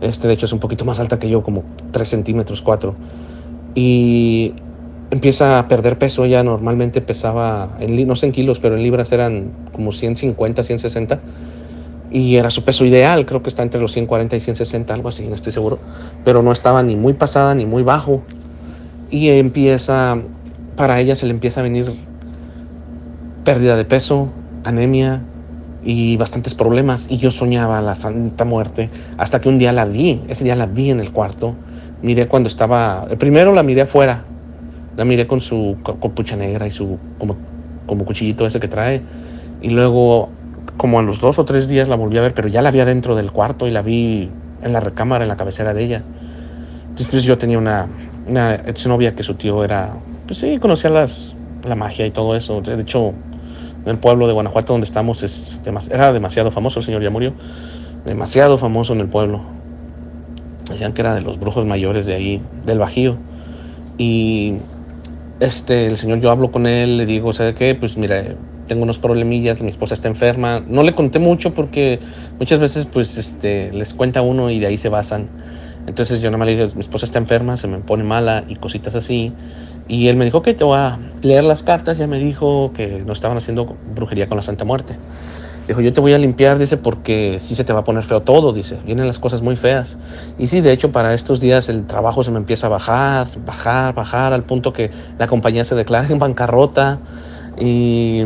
Este, 0.00 0.28
de 0.28 0.34
hecho, 0.34 0.46
es 0.46 0.52
un 0.52 0.60
poquito 0.60 0.84
más 0.84 1.00
alta 1.00 1.18
que 1.18 1.28
yo, 1.28 1.42
como 1.42 1.64
3 1.90 2.08
centímetros, 2.08 2.62
4. 2.62 2.94
Y 3.74 4.54
empieza 5.10 5.58
a 5.58 5.68
perder 5.68 5.98
peso. 5.98 6.24
Ella 6.24 6.42
normalmente 6.42 7.00
pesaba, 7.00 7.76
en, 7.80 8.06
no 8.06 8.16
sé 8.16 8.26
en 8.26 8.32
kilos, 8.32 8.58
pero 8.58 8.76
en 8.76 8.82
libras 8.82 9.12
eran 9.12 9.50
como 9.72 9.92
150, 9.92 10.62
160. 10.62 11.20
Y 12.10 12.36
era 12.36 12.50
su 12.50 12.64
peso 12.64 12.84
ideal, 12.84 13.26
creo 13.26 13.42
que 13.42 13.48
está 13.48 13.62
entre 13.62 13.80
los 13.80 13.92
140 13.92 14.36
y 14.36 14.40
160, 14.40 14.94
algo 14.94 15.08
así, 15.08 15.26
no 15.26 15.34
estoy 15.34 15.52
seguro. 15.52 15.78
Pero 16.24 16.42
no 16.42 16.52
estaba 16.52 16.82
ni 16.82 16.96
muy 16.96 17.14
pasada 17.14 17.54
ni 17.54 17.66
muy 17.66 17.82
bajo. 17.82 18.22
Y 19.10 19.28
empieza, 19.28 20.18
para 20.76 21.00
ella 21.00 21.16
se 21.16 21.26
le 21.26 21.32
empieza 21.32 21.60
a 21.60 21.62
venir 21.62 21.94
pérdida 23.44 23.76
de 23.76 23.84
peso, 23.84 24.28
anemia 24.64 25.22
y 25.84 26.16
bastantes 26.16 26.54
problemas. 26.54 27.06
Y 27.08 27.18
yo 27.18 27.30
soñaba 27.30 27.80
la 27.80 27.94
Santa 27.94 28.44
Muerte 28.44 28.88
hasta 29.18 29.40
que 29.40 29.48
un 29.48 29.58
día 29.58 29.72
la 29.72 29.84
vi. 29.84 30.22
Ese 30.28 30.44
día 30.44 30.56
la 30.56 30.66
vi 30.66 30.90
en 30.90 31.00
el 31.00 31.12
cuarto. 31.12 31.54
Miré 32.02 32.28
cuando 32.28 32.48
estaba. 32.48 33.06
Primero 33.18 33.52
la 33.52 33.62
miré 33.62 33.82
afuera. 33.82 34.24
La 34.96 35.04
miré 35.04 35.26
con 35.26 35.40
su 35.40 35.76
capucha 35.84 36.36
negra 36.36 36.66
y 36.66 36.70
su 36.70 36.98
como, 37.18 37.36
como 37.86 38.04
cuchillito 38.04 38.46
ese 38.46 38.60
que 38.60 38.68
trae. 38.68 39.02
Y 39.60 39.70
luego, 39.70 40.30
como 40.76 40.98
a 40.98 41.02
los 41.02 41.20
dos 41.20 41.38
o 41.38 41.44
tres 41.44 41.68
días 41.68 41.88
la 41.88 41.96
volví 41.96 42.18
a 42.18 42.22
ver, 42.22 42.34
pero 42.34 42.48
ya 42.48 42.62
la 42.62 42.70
vi 42.70 42.78
dentro 42.80 43.14
del 43.14 43.30
cuarto 43.30 43.66
y 43.66 43.70
la 43.70 43.82
vi 43.82 44.30
en 44.62 44.72
la 44.72 44.80
recámara, 44.80 45.24
en 45.24 45.28
la 45.28 45.36
cabecera 45.36 45.74
de 45.74 45.84
ella. 45.84 46.02
Después 46.96 47.24
yo 47.24 47.36
tenía 47.36 47.58
una, 47.58 47.88
una 48.26 48.54
exnovia 48.54 49.14
que 49.14 49.22
su 49.22 49.34
tío 49.34 49.64
era. 49.64 49.90
Pues 50.26 50.38
sí, 50.38 50.58
conocía 50.58 50.90
las, 50.90 51.36
la 51.64 51.74
magia 51.74 52.06
y 52.06 52.10
todo 52.10 52.34
eso. 52.34 52.62
De 52.62 52.80
hecho, 52.80 53.12
en 53.84 53.90
el 53.90 53.98
pueblo 53.98 54.26
de 54.26 54.32
Guanajuato 54.32 54.72
donde 54.72 54.86
estamos 54.86 55.22
es 55.22 55.60
era 55.90 56.12
demasiado 56.12 56.50
famoso, 56.50 56.80
el 56.80 56.86
señor 56.86 57.02
ya 57.02 57.10
murió, 57.10 57.32
demasiado 58.04 58.58
famoso 58.58 58.92
en 58.92 59.00
el 59.00 59.08
pueblo. 59.08 59.42
Decían 60.68 60.92
que 60.92 61.02
era 61.02 61.14
de 61.14 61.20
los 61.20 61.38
brujos 61.38 61.64
mayores 61.64 62.06
de 62.06 62.14
ahí, 62.14 62.42
del 62.64 62.78
Bajío. 62.80 63.16
Y 63.98 64.58
este, 65.38 65.86
el 65.86 65.98
señor, 65.98 66.20
yo 66.20 66.30
hablo 66.30 66.50
con 66.50 66.66
él, 66.66 66.96
le 66.96 67.06
digo, 67.06 67.32
¿sabe 67.32 67.54
qué? 67.54 67.74
Pues 67.74 67.96
mira, 67.96 68.38
tengo 68.66 68.82
unos 68.82 68.98
problemillas, 68.98 69.60
mi 69.62 69.68
esposa 69.68 69.94
está 69.94 70.08
enferma. 70.08 70.60
No 70.66 70.82
le 70.82 70.94
conté 70.94 71.18
mucho 71.18 71.54
porque 71.54 72.00
muchas 72.38 72.58
veces 72.60 72.86
pues 72.86 73.16
este, 73.18 73.72
les 73.72 73.94
cuenta 73.94 74.22
uno 74.22 74.50
y 74.50 74.58
de 74.60 74.66
ahí 74.66 74.78
se 74.78 74.88
basan. 74.88 75.34
Entonces 75.86 76.20
yo 76.20 76.30
nada 76.30 76.38
más 76.38 76.46
le 76.48 76.56
digo, 76.56 76.70
mi 76.74 76.80
esposa 76.82 77.06
está 77.06 77.18
enferma, 77.18 77.56
se 77.56 77.68
me 77.68 77.80
pone 77.80 78.04
mala 78.04 78.44
y 78.48 78.56
cositas 78.56 78.94
así. 78.96 79.36
Y 79.86 80.08
él 80.08 80.16
me 80.16 80.24
dijo 80.24 80.42
que 80.42 80.54
te 80.54 80.64
voy 80.64 80.78
a 80.78 80.98
leer 81.22 81.44
las 81.44 81.62
cartas, 81.62 81.98
ya 81.98 82.06
me 82.08 82.18
dijo 82.18 82.72
que 82.72 83.04
no 83.04 83.12
estaban 83.12 83.36
haciendo 83.38 83.80
brujería 83.84 84.28
con 84.28 84.36
la 84.36 84.42
Santa 84.42 84.64
Muerte. 84.64 85.00
Dijo, 85.66 85.80
yo 85.80 85.92
te 85.92 86.00
voy 86.00 86.12
a 86.12 86.18
limpiar, 86.18 86.58
dice, 86.58 86.76
porque 86.76 87.38
si 87.40 87.56
se 87.56 87.64
te 87.64 87.72
va 87.72 87.80
a 87.80 87.84
poner 87.84 88.04
feo 88.04 88.22
todo, 88.22 88.52
dice, 88.52 88.78
vienen 88.84 89.08
las 89.08 89.18
cosas 89.18 89.42
muy 89.42 89.56
feas. 89.56 89.96
Y 90.38 90.46
sí, 90.46 90.60
de 90.60 90.70
hecho, 90.70 90.92
para 90.92 91.12
estos 91.12 91.40
días 91.40 91.68
el 91.68 91.86
trabajo 91.86 92.22
se 92.22 92.30
me 92.30 92.38
empieza 92.38 92.68
a 92.68 92.70
bajar, 92.70 93.26
bajar, 93.44 93.94
bajar, 93.94 94.32
al 94.32 94.44
punto 94.44 94.72
que 94.72 94.90
la 95.18 95.26
compañía 95.26 95.64
se 95.64 95.74
declara 95.74 96.06
en 96.08 96.20
bancarrota 96.20 97.00
y 97.58 98.22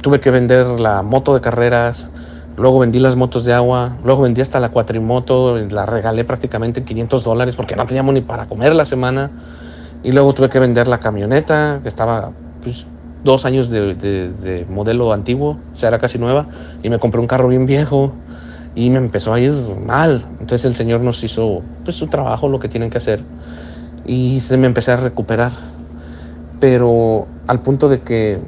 tuve 0.00 0.20
que 0.20 0.30
vender 0.30 0.66
la 0.66 1.02
moto 1.02 1.34
de 1.34 1.42
carreras, 1.42 2.10
luego 2.56 2.78
vendí 2.78 2.98
las 2.98 3.14
motos 3.14 3.44
de 3.44 3.52
agua, 3.52 3.98
luego 4.02 4.22
vendí 4.22 4.40
hasta 4.40 4.58
la 4.58 4.70
cuatrimoto, 4.70 5.58
la 5.58 5.84
regalé 5.84 6.24
prácticamente 6.24 6.80
en 6.80 6.86
500 6.86 7.24
dólares 7.24 7.56
porque 7.56 7.76
no 7.76 7.84
teníamos 7.84 8.14
ni 8.14 8.22
para 8.22 8.46
comer 8.46 8.74
la 8.74 8.86
semana. 8.86 9.30
Y 10.02 10.12
luego 10.12 10.32
tuve 10.32 10.48
que 10.48 10.58
vender 10.58 10.88
la 10.88 10.98
camioneta, 10.98 11.78
que 11.82 11.88
estaba 11.88 12.32
pues, 12.62 12.86
dos 13.24 13.44
años 13.44 13.70
de, 13.70 14.66
modelo 14.68 15.12
antiguo, 15.12 15.58
o 15.72 15.76
sea, 15.76 15.88
era 15.88 15.98
casi 15.98 16.18
nueva, 16.18 16.46
y 16.82 16.88
me 16.88 16.98
compré 16.98 17.20
un 17.20 17.26
carro 17.26 17.48
bien 17.48 17.66
viejo 17.66 18.12
y 18.74 18.90
me 18.90 18.98
empezó 18.98 19.34
a 19.34 19.40
ir 19.40 19.52
mal. 19.84 20.24
Entonces 20.40 20.64
el 20.64 20.74
Señor 20.74 21.00
nos 21.00 21.22
hizo 21.22 21.62
pues, 21.84 21.96
su 21.96 22.08
trabajo, 22.08 22.48
lo 22.48 22.58
que 22.58 22.68
tienen 22.68 22.90
que 22.90 22.98
hacer, 22.98 23.20
y 24.06 24.40
se 24.40 24.56
me 24.56 24.66
empecé 24.66 24.92
a 24.92 24.96
recuperar. 24.96 25.52
Pero 26.60 27.26
al 27.46 27.60
punto 27.60 27.88
de 27.88 28.00
que 28.00 28.38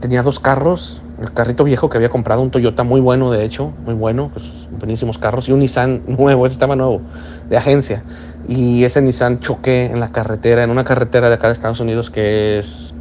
tenía 0.00 0.22
dos 0.22 0.38
carros, 0.38 1.02
el 1.20 1.32
carrito 1.32 1.64
viejo 1.64 1.88
que 1.88 1.96
había 1.96 2.10
comprado, 2.10 2.42
un 2.42 2.50
Toyota 2.50 2.84
muy 2.84 3.00
bueno, 3.00 3.30
de 3.30 3.44
hecho, 3.44 3.72
muy 3.84 3.94
bueno, 3.94 4.30
pues, 4.32 4.44
buenísimos 4.78 5.18
carros, 5.18 5.48
y 5.48 5.52
un 5.52 5.60
Nissan 5.60 6.02
nuevo, 6.18 6.46
ese 6.46 6.54
estaba 6.54 6.76
nuevo, 6.76 7.00
de 7.48 7.56
agencia 7.56 8.04
y 8.48 8.84
ese 8.84 9.02
Nissan 9.02 9.40
choqué 9.40 9.86
en 9.86 10.00
la 10.00 10.10
carretera, 10.10 10.64
en 10.64 10.70
una 10.70 10.84
carretera 10.84 11.28
de 11.28 11.34
acá 11.34 11.48
de 11.48 11.52
Estados 11.52 11.80
Unidos 11.80 12.10
que 12.10 12.58
es 12.58 12.94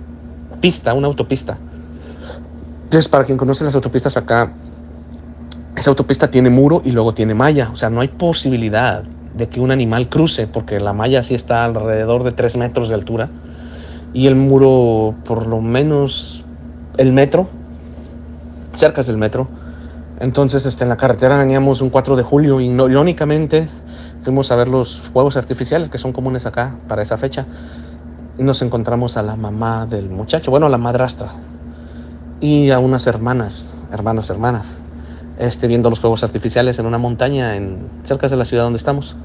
pista, 0.59 0.93
una 0.93 1.07
autopista. 1.07 1.57
Entonces, 2.83 3.07
para 3.07 3.23
quien 3.23 3.37
conoce 3.37 3.63
las 3.63 3.75
autopistas 3.75 4.15
acá, 4.17 4.53
esa 5.75 5.89
autopista 5.89 6.31
tiene 6.31 6.49
muro 6.49 6.81
y 6.83 6.91
luego 6.91 7.13
tiene 7.13 7.33
malla, 7.33 7.69
o 7.71 7.75
sea, 7.75 7.89
no 7.89 8.01
hay 8.01 8.07
posibilidad 8.07 9.03
de 9.35 9.47
que 9.47 9.59
un 9.59 9.71
animal 9.71 10.09
cruce, 10.09 10.47
porque 10.47 10.79
la 10.79 10.93
malla 10.93 11.21
sí 11.21 11.35
está 11.35 11.63
alrededor 11.63 12.23
de 12.23 12.31
3 12.31 12.57
metros 12.57 12.89
de 12.89 12.95
altura 12.95 13.29
y 14.13 14.27
el 14.27 14.35
muro 14.35 15.13
por 15.25 15.45
lo 15.45 15.61
menos 15.61 16.43
el 16.97 17.13
metro, 17.13 17.47
cerca 18.73 19.03
del 19.03 19.17
metro. 19.17 19.47
Entonces, 20.19 20.65
este, 20.65 20.83
en 20.83 20.89
la 20.89 20.97
carretera 20.97 21.37
veníamos 21.37 21.81
un 21.81 21.89
4 21.89 22.15
de 22.15 22.23
julio 22.23 22.59
y 22.59 22.69
no, 22.69 22.89
irónicamente 22.89 23.69
fuimos 24.23 24.51
a 24.51 24.55
ver 24.55 24.67
los 24.67 24.99
fuegos 25.01 25.37
artificiales 25.37 25.89
que 25.89 25.97
son 25.97 26.11
comunes 26.11 26.45
acá 26.45 26.75
para 26.87 27.03
esa 27.03 27.17
fecha. 27.17 27.45
Y 28.37 28.43
nos 28.43 28.61
encontramos 28.61 29.17
a 29.17 29.23
la 29.23 29.35
mamá 29.35 29.85
del 29.85 30.09
muchacho, 30.09 30.51
bueno, 30.51 30.67
a 30.67 30.69
la 30.69 30.77
madrastra, 30.77 31.33
y 32.39 32.69
a 32.69 32.79
unas 32.79 33.07
hermanas, 33.07 33.73
hermanas, 33.91 34.29
hermanas, 34.29 34.77
este, 35.39 35.67
viendo 35.67 35.89
los 35.89 35.99
fuegos 35.99 36.23
artificiales 36.23 36.77
en 36.79 36.85
una 36.85 36.97
montaña 36.97 37.55
en, 37.55 37.89
cerca 38.03 38.27
de 38.27 38.35
la 38.35 38.45
ciudad 38.45 38.63
donde 38.63 38.77
estamos. 38.77 39.15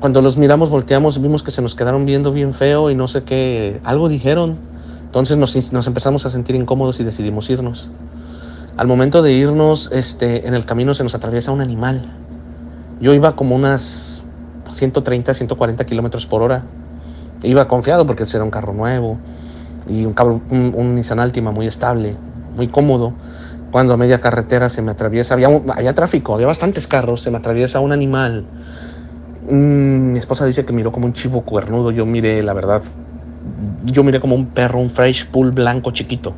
Cuando 0.00 0.22
los 0.22 0.36
miramos, 0.36 0.70
volteamos, 0.70 1.20
vimos 1.20 1.42
que 1.42 1.50
se 1.50 1.62
nos 1.62 1.74
quedaron 1.74 2.06
viendo 2.06 2.32
bien 2.32 2.54
feo 2.54 2.90
y 2.90 2.94
no 2.94 3.08
sé 3.08 3.24
qué, 3.24 3.80
algo 3.84 4.08
dijeron. 4.08 4.58
Entonces 5.04 5.36
nos, 5.36 5.72
nos 5.72 5.86
empezamos 5.86 6.26
a 6.26 6.30
sentir 6.30 6.56
incómodos 6.56 7.00
y 7.00 7.04
decidimos 7.04 7.48
irnos. 7.50 7.88
Al 8.76 8.86
momento 8.86 9.22
de 9.22 9.32
irnos, 9.32 9.90
este, 9.92 10.46
en 10.46 10.54
el 10.54 10.64
camino 10.64 10.94
se 10.94 11.04
nos 11.04 11.14
atraviesa 11.14 11.52
un 11.52 11.60
animal 11.60 12.10
yo 13.00 13.12
iba 13.12 13.36
como 13.36 13.56
unas 13.56 14.24
130, 14.68 15.34
140 15.34 15.84
kilómetros 15.84 16.26
por 16.26 16.42
hora. 16.42 16.64
Iba 17.44 17.68
confiado 17.68 18.06
porque 18.06 18.24
era 18.32 18.42
un 18.42 18.50
carro 18.50 18.72
nuevo 18.72 19.18
y 19.88 20.04
un, 20.04 20.14
un, 20.50 20.94
Nissan 20.94 21.20
Altima 21.20 21.50
muy 21.50 21.66
estable, 21.66 22.16
muy 22.56 22.68
cómodo. 22.68 23.12
Cuando 23.70 23.94
a 23.94 23.96
media 23.96 24.20
carretera 24.20 24.68
se 24.68 24.82
me 24.82 24.92
atraviesa, 24.92 25.34
había, 25.34 25.48
había 25.48 25.94
tráfico, 25.94 26.34
había 26.34 26.46
bastantes 26.46 26.86
carros, 26.86 27.22
se 27.22 27.30
me 27.30 27.38
atraviesa 27.38 27.80
un 27.80 27.92
animal. 27.92 28.44
Mm, 29.48 30.12
mi 30.12 30.18
esposa 30.18 30.46
dice 30.46 30.64
que 30.64 30.72
miró 30.72 30.90
como 30.92 31.06
un 31.06 31.12
chivo 31.12 31.42
cuernudo. 31.42 31.90
Yo 31.90 32.06
miré, 32.06 32.42
la 32.42 32.54
verdad, 32.54 32.82
yo 33.84 34.04
miré 34.04 34.20
como 34.20 34.36
un 34.36 34.46
perro, 34.46 34.78
un 34.78 34.90
fresh 34.90 35.26
pool 35.26 35.50
blanco 35.50 35.90
chiquito. 35.90 36.34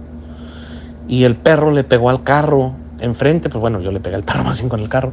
Y 1.09 1.25
el 1.25 1.37
perro 1.37 1.71
le 1.71 1.85
pegó 1.85 2.11
al 2.11 2.25
carro 2.25 2.73
enfrente, 2.99 3.49
pues 3.49 3.61
bueno, 3.61 3.81
yo 3.81 3.93
le 3.93 4.01
pegué 4.01 4.17
al 4.17 4.25
perro 4.25 4.43
más 4.45 4.59
bien 4.59 4.69
con 4.69 4.81
el 4.81 4.89
carro 4.89 5.13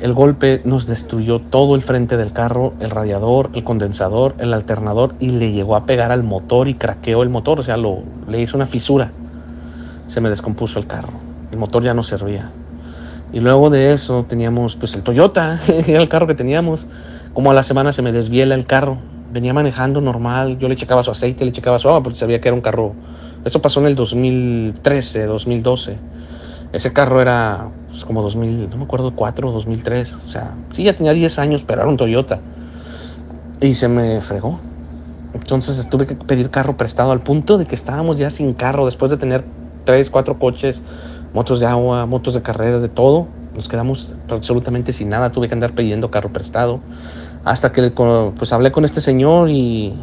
el 0.00 0.12
golpe 0.12 0.60
nos 0.64 0.86
destruyó 0.86 1.40
todo 1.40 1.74
el 1.74 1.82
frente 1.82 2.16
del 2.16 2.32
carro, 2.32 2.74
el 2.80 2.90
radiador, 2.90 3.50
el 3.54 3.64
condensador, 3.64 4.34
el 4.38 4.52
alternador 4.52 5.14
y 5.20 5.28
le 5.28 5.52
llegó 5.52 5.76
a 5.76 5.86
pegar 5.86 6.10
al 6.10 6.22
motor 6.22 6.68
y 6.68 6.74
craqueó 6.74 7.22
el 7.22 7.28
motor, 7.28 7.60
o 7.60 7.62
sea, 7.62 7.76
lo, 7.76 8.00
le 8.28 8.42
hizo 8.42 8.56
una 8.56 8.66
fisura. 8.66 9.12
Se 10.08 10.20
me 10.20 10.28
descompuso 10.28 10.78
el 10.78 10.86
carro, 10.86 11.12
el 11.52 11.58
motor 11.58 11.82
ya 11.82 11.94
no 11.94 12.02
servía. 12.02 12.50
Y 13.32 13.40
luego 13.40 13.70
de 13.70 13.92
eso 13.92 14.26
teníamos 14.28 14.76
pues 14.76 14.94
el 14.94 15.02
Toyota, 15.02 15.60
era 15.86 16.02
el 16.02 16.08
carro 16.08 16.26
que 16.26 16.34
teníamos. 16.34 16.86
Como 17.32 17.50
a 17.50 17.54
la 17.54 17.62
semana 17.62 17.92
se 17.92 18.02
me 18.02 18.12
desviela 18.12 18.54
el 18.54 18.66
carro, 18.66 18.98
venía 19.32 19.52
manejando 19.52 20.00
normal, 20.00 20.58
yo 20.58 20.68
le 20.68 20.76
checaba 20.76 21.02
su 21.02 21.10
aceite, 21.10 21.44
le 21.44 21.52
checaba 21.52 21.78
su 21.78 21.88
agua 21.88 22.02
porque 22.02 22.18
sabía 22.18 22.40
que 22.40 22.48
era 22.48 22.54
un 22.54 22.60
carro. 22.60 22.94
Esto 23.44 23.60
pasó 23.60 23.80
en 23.80 23.86
el 23.86 23.94
2013, 23.94 25.26
2012 25.26 25.98
ese 26.74 26.92
carro 26.92 27.22
era 27.22 27.68
pues, 27.94 28.04
como 28.04 28.22
2000, 28.22 28.70
no 28.70 28.76
me 28.76 28.84
acuerdo, 28.84 29.14
4 29.14 29.52
2003. 29.52 30.14
O 30.26 30.28
sea, 30.28 30.52
sí, 30.72 30.82
ya 30.82 30.96
tenía 30.96 31.12
10 31.12 31.38
años, 31.38 31.62
pero 31.64 31.82
era 31.82 31.88
un 31.88 31.96
Toyota. 31.96 32.40
Y 33.60 33.74
se 33.74 33.86
me 33.86 34.20
fregó. 34.20 34.58
Entonces 35.32 35.88
tuve 35.88 36.06
que 36.06 36.16
pedir 36.16 36.50
carro 36.50 36.76
prestado 36.76 37.12
al 37.12 37.20
punto 37.20 37.56
de 37.56 37.66
que 37.66 37.76
estábamos 37.76 38.18
ya 38.18 38.30
sin 38.30 38.52
carro 38.54 38.84
después 38.84 39.12
de 39.12 39.16
tener 39.16 39.44
3, 39.84 40.10
4 40.10 40.38
coches, 40.40 40.82
motos 41.32 41.60
de 41.60 41.66
agua, 41.66 42.04
motos 42.06 42.34
de 42.34 42.42
carreras, 42.42 42.82
de 42.82 42.88
todo. 42.88 43.28
Nos 43.54 43.68
quedamos 43.68 44.16
absolutamente 44.28 44.92
sin 44.92 45.08
nada. 45.08 45.30
Tuve 45.30 45.46
que 45.46 45.54
andar 45.54 45.72
pidiendo 45.72 46.10
carro 46.10 46.32
prestado. 46.32 46.80
Hasta 47.44 47.70
que 47.70 47.90
pues 47.90 48.52
hablé 48.52 48.72
con 48.72 48.84
este 48.84 49.00
señor 49.00 49.50
y, 49.50 49.94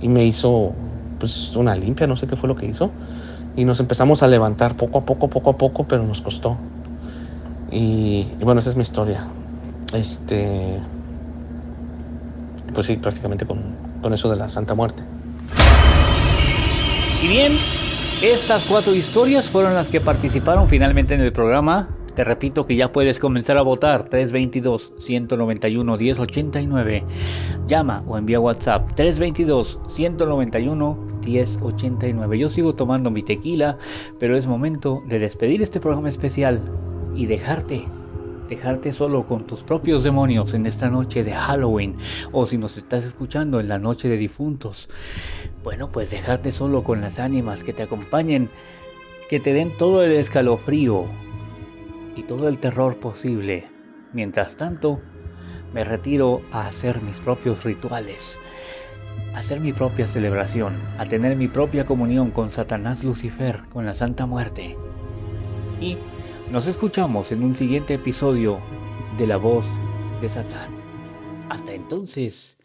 y 0.00 0.08
me 0.08 0.24
hizo 0.24 0.70
pues 1.18 1.56
una 1.56 1.74
limpia, 1.74 2.06
no 2.06 2.14
sé 2.14 2.28
qué 2.28 2.36
fue 2.36 2.48
lo 2.48 2.54
que 2.54 2.66
hizo 2.66 2.90
y 3.56 3.64
nos 3.64 3.80
empezamos 3.80 4.22
a 4.22 4.28
levantar 4.28 4.76
poco 4.76 4.98
a 4.98 5.04
poco, 5.04 5.28
poco 5.28 5.50
a 5.50 5.56
poco, 5.56 5.84
pero 5.84 6.02
nos 6.02 6.20
costó. 6.20 6.56
Y, 7.70 8.24
bueno, 8.40 8.60
esa 8.60 8.70
es 8.70 8.76
mi 8.76 8.82
historia. 8.82 9.28
Este, 9.92 10.78
pues 12.74 12.86
sí, 12.86 12.96
prácticamente 12.96 13.46
con, 13.46 13.62
con 14.02 14.12
eso 14.14 14.28
de 14.30 14.36
la 14.36 14.48
Santa 14.48 14.74
Muerte. 14.74 15.02
Y 17.22 17.28
bien, 17.28 17.52
estas 18.22 18.64
cuatro 18.64 18.94
historias 18.94 19.50
fueron 19.50 19.74
las 19.74 19.88
que 19.88 20.00
participaron 20.00 20.68
finalmente 20.68 21.14
en 21.14 21.20
el 21.20 21.32
programa. 21.32 21.88
Te 22.14 22.22
repito 22.24 22.66
que 22.66 22.76
ya 22.76 22.92
puedes 22.92 23.18
comenzar 23.20 23.58
a 23.58 23.62
votar 23.62 24.08
322-191-1089. 24.08 27.04
Llama 27.66 28.02
o 28.06 28.16
envía 28.18 28.40
WhatsApp 28.40 28.90
322-191 28.96 31.10
1089. 31.20 32.38
Yo 32.38 32.50
sigo 32.50 32.74
tomando 32.74 33.10
mi 33.10 33.22
tequila, 33.22 33.78
pero 34.18 34.36
es 34.36 34.46
momento 34.46 35.02
de 35.06 35.18
despedir 35.18 35.62
este 35.62 35.80
programa 35.80 36.08
especial 36.08 36.60
y 37.20 37.26
dejarte 37.26 37.86
dejarte 38.48 38.92
solo 38.92 39.26
con 39.26 39.46
tus 39.46 39.62
propios 39.62 40.02
demonios 40.02 40.54
en 40.54 40.66
esta 40.66 40.88
noche 40.88 41.22
de 41.22 41.32
Halloween 41.32 41.96
o 42.32 42.46
si 42.46 42.58
nos 42.58 42.78
estás 42.78 43.04
escuchando 43.04 43.60
en 43.60 43.68
la 43.68 43.78
noche 43.78 44.08
de 44.08 44.16
difuntos. 44.16 44.88
Bueno, 45.62 45.92
pues 45.92 46.10
dejarte 46.10 46.50
solo 46.50 46.82
con 46.82 47.00
las 47.00 47.20
ánimas 47.20 47.62
que 47.62 47.72
te 47.74 47.84
acompañen, 47.84 48.50
que 49.28 49.38
te 49.38 49.52
den 49.52 49.76
todo 49.76 50.02
el 50.02 50.12
escalofrío 50.12 51.04
y 52.16 52.22
todo 52.24 52.48
el 52.48 52.58
terror 52.58 52.96
posible. 52.96 53.68
Mientras 54.12 54.56
tanto, 54.56 54.98
me 55.72 55.84
retiro 55.84 56.40
a 56.50 56.66
hacer 56.66 57.02
mis 57.02 57.20
propios 57.20 57.62
rituales, 57.62 58.40
a 59.32 59.40
hacer 59.40 59.60
mi 59.60 59.72
propia 59.72 60.08
celebración, 60.08 60.72
a 60.98 61.06
tener 61.06 61.36
mi 61.36 61.46
propia 61.46 61.84
comunión 61.84 62.32
con 62.32 62.50
Satanás 62.50 63.04
Lucifer, 63.04 63.60
con 63.72 63.86
la 63.86 63.94
Santa 63.94 64.26
Muerte. 64.26 64.76
Y 65.80 65.98
nos 66.50 66.66
escuchamos 66.66 67.30
en 67.30 67.44
un 67.44 67.54
siguiente 67.54 67.94
episodio 67.94 68.58
de 69.16 69.26
La 69.26 69.36
Voz 69.36 69.66
de 70.20 70.28
Satán. 70.28 70.70
Hasta 71.48 71.74
entonces, 71.74 72.58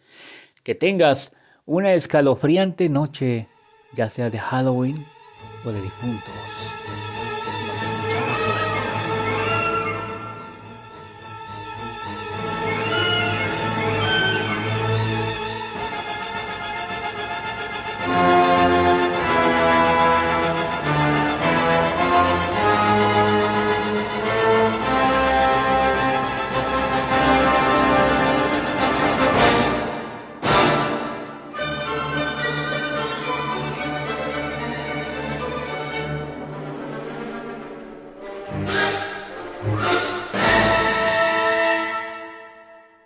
que 0.63 0.73
tengas 0.73 1.33
una 1.67 1.93
escalofriante 1.93 2.89
noche, 2.89 3.47
ya 3.93 4.09
sea 4.09 4.31
de 4.31 4.39
Halloween 4.39 5.05
o 5.63 5.71
de 5.71 5.81
difuntos. 5.81 6.33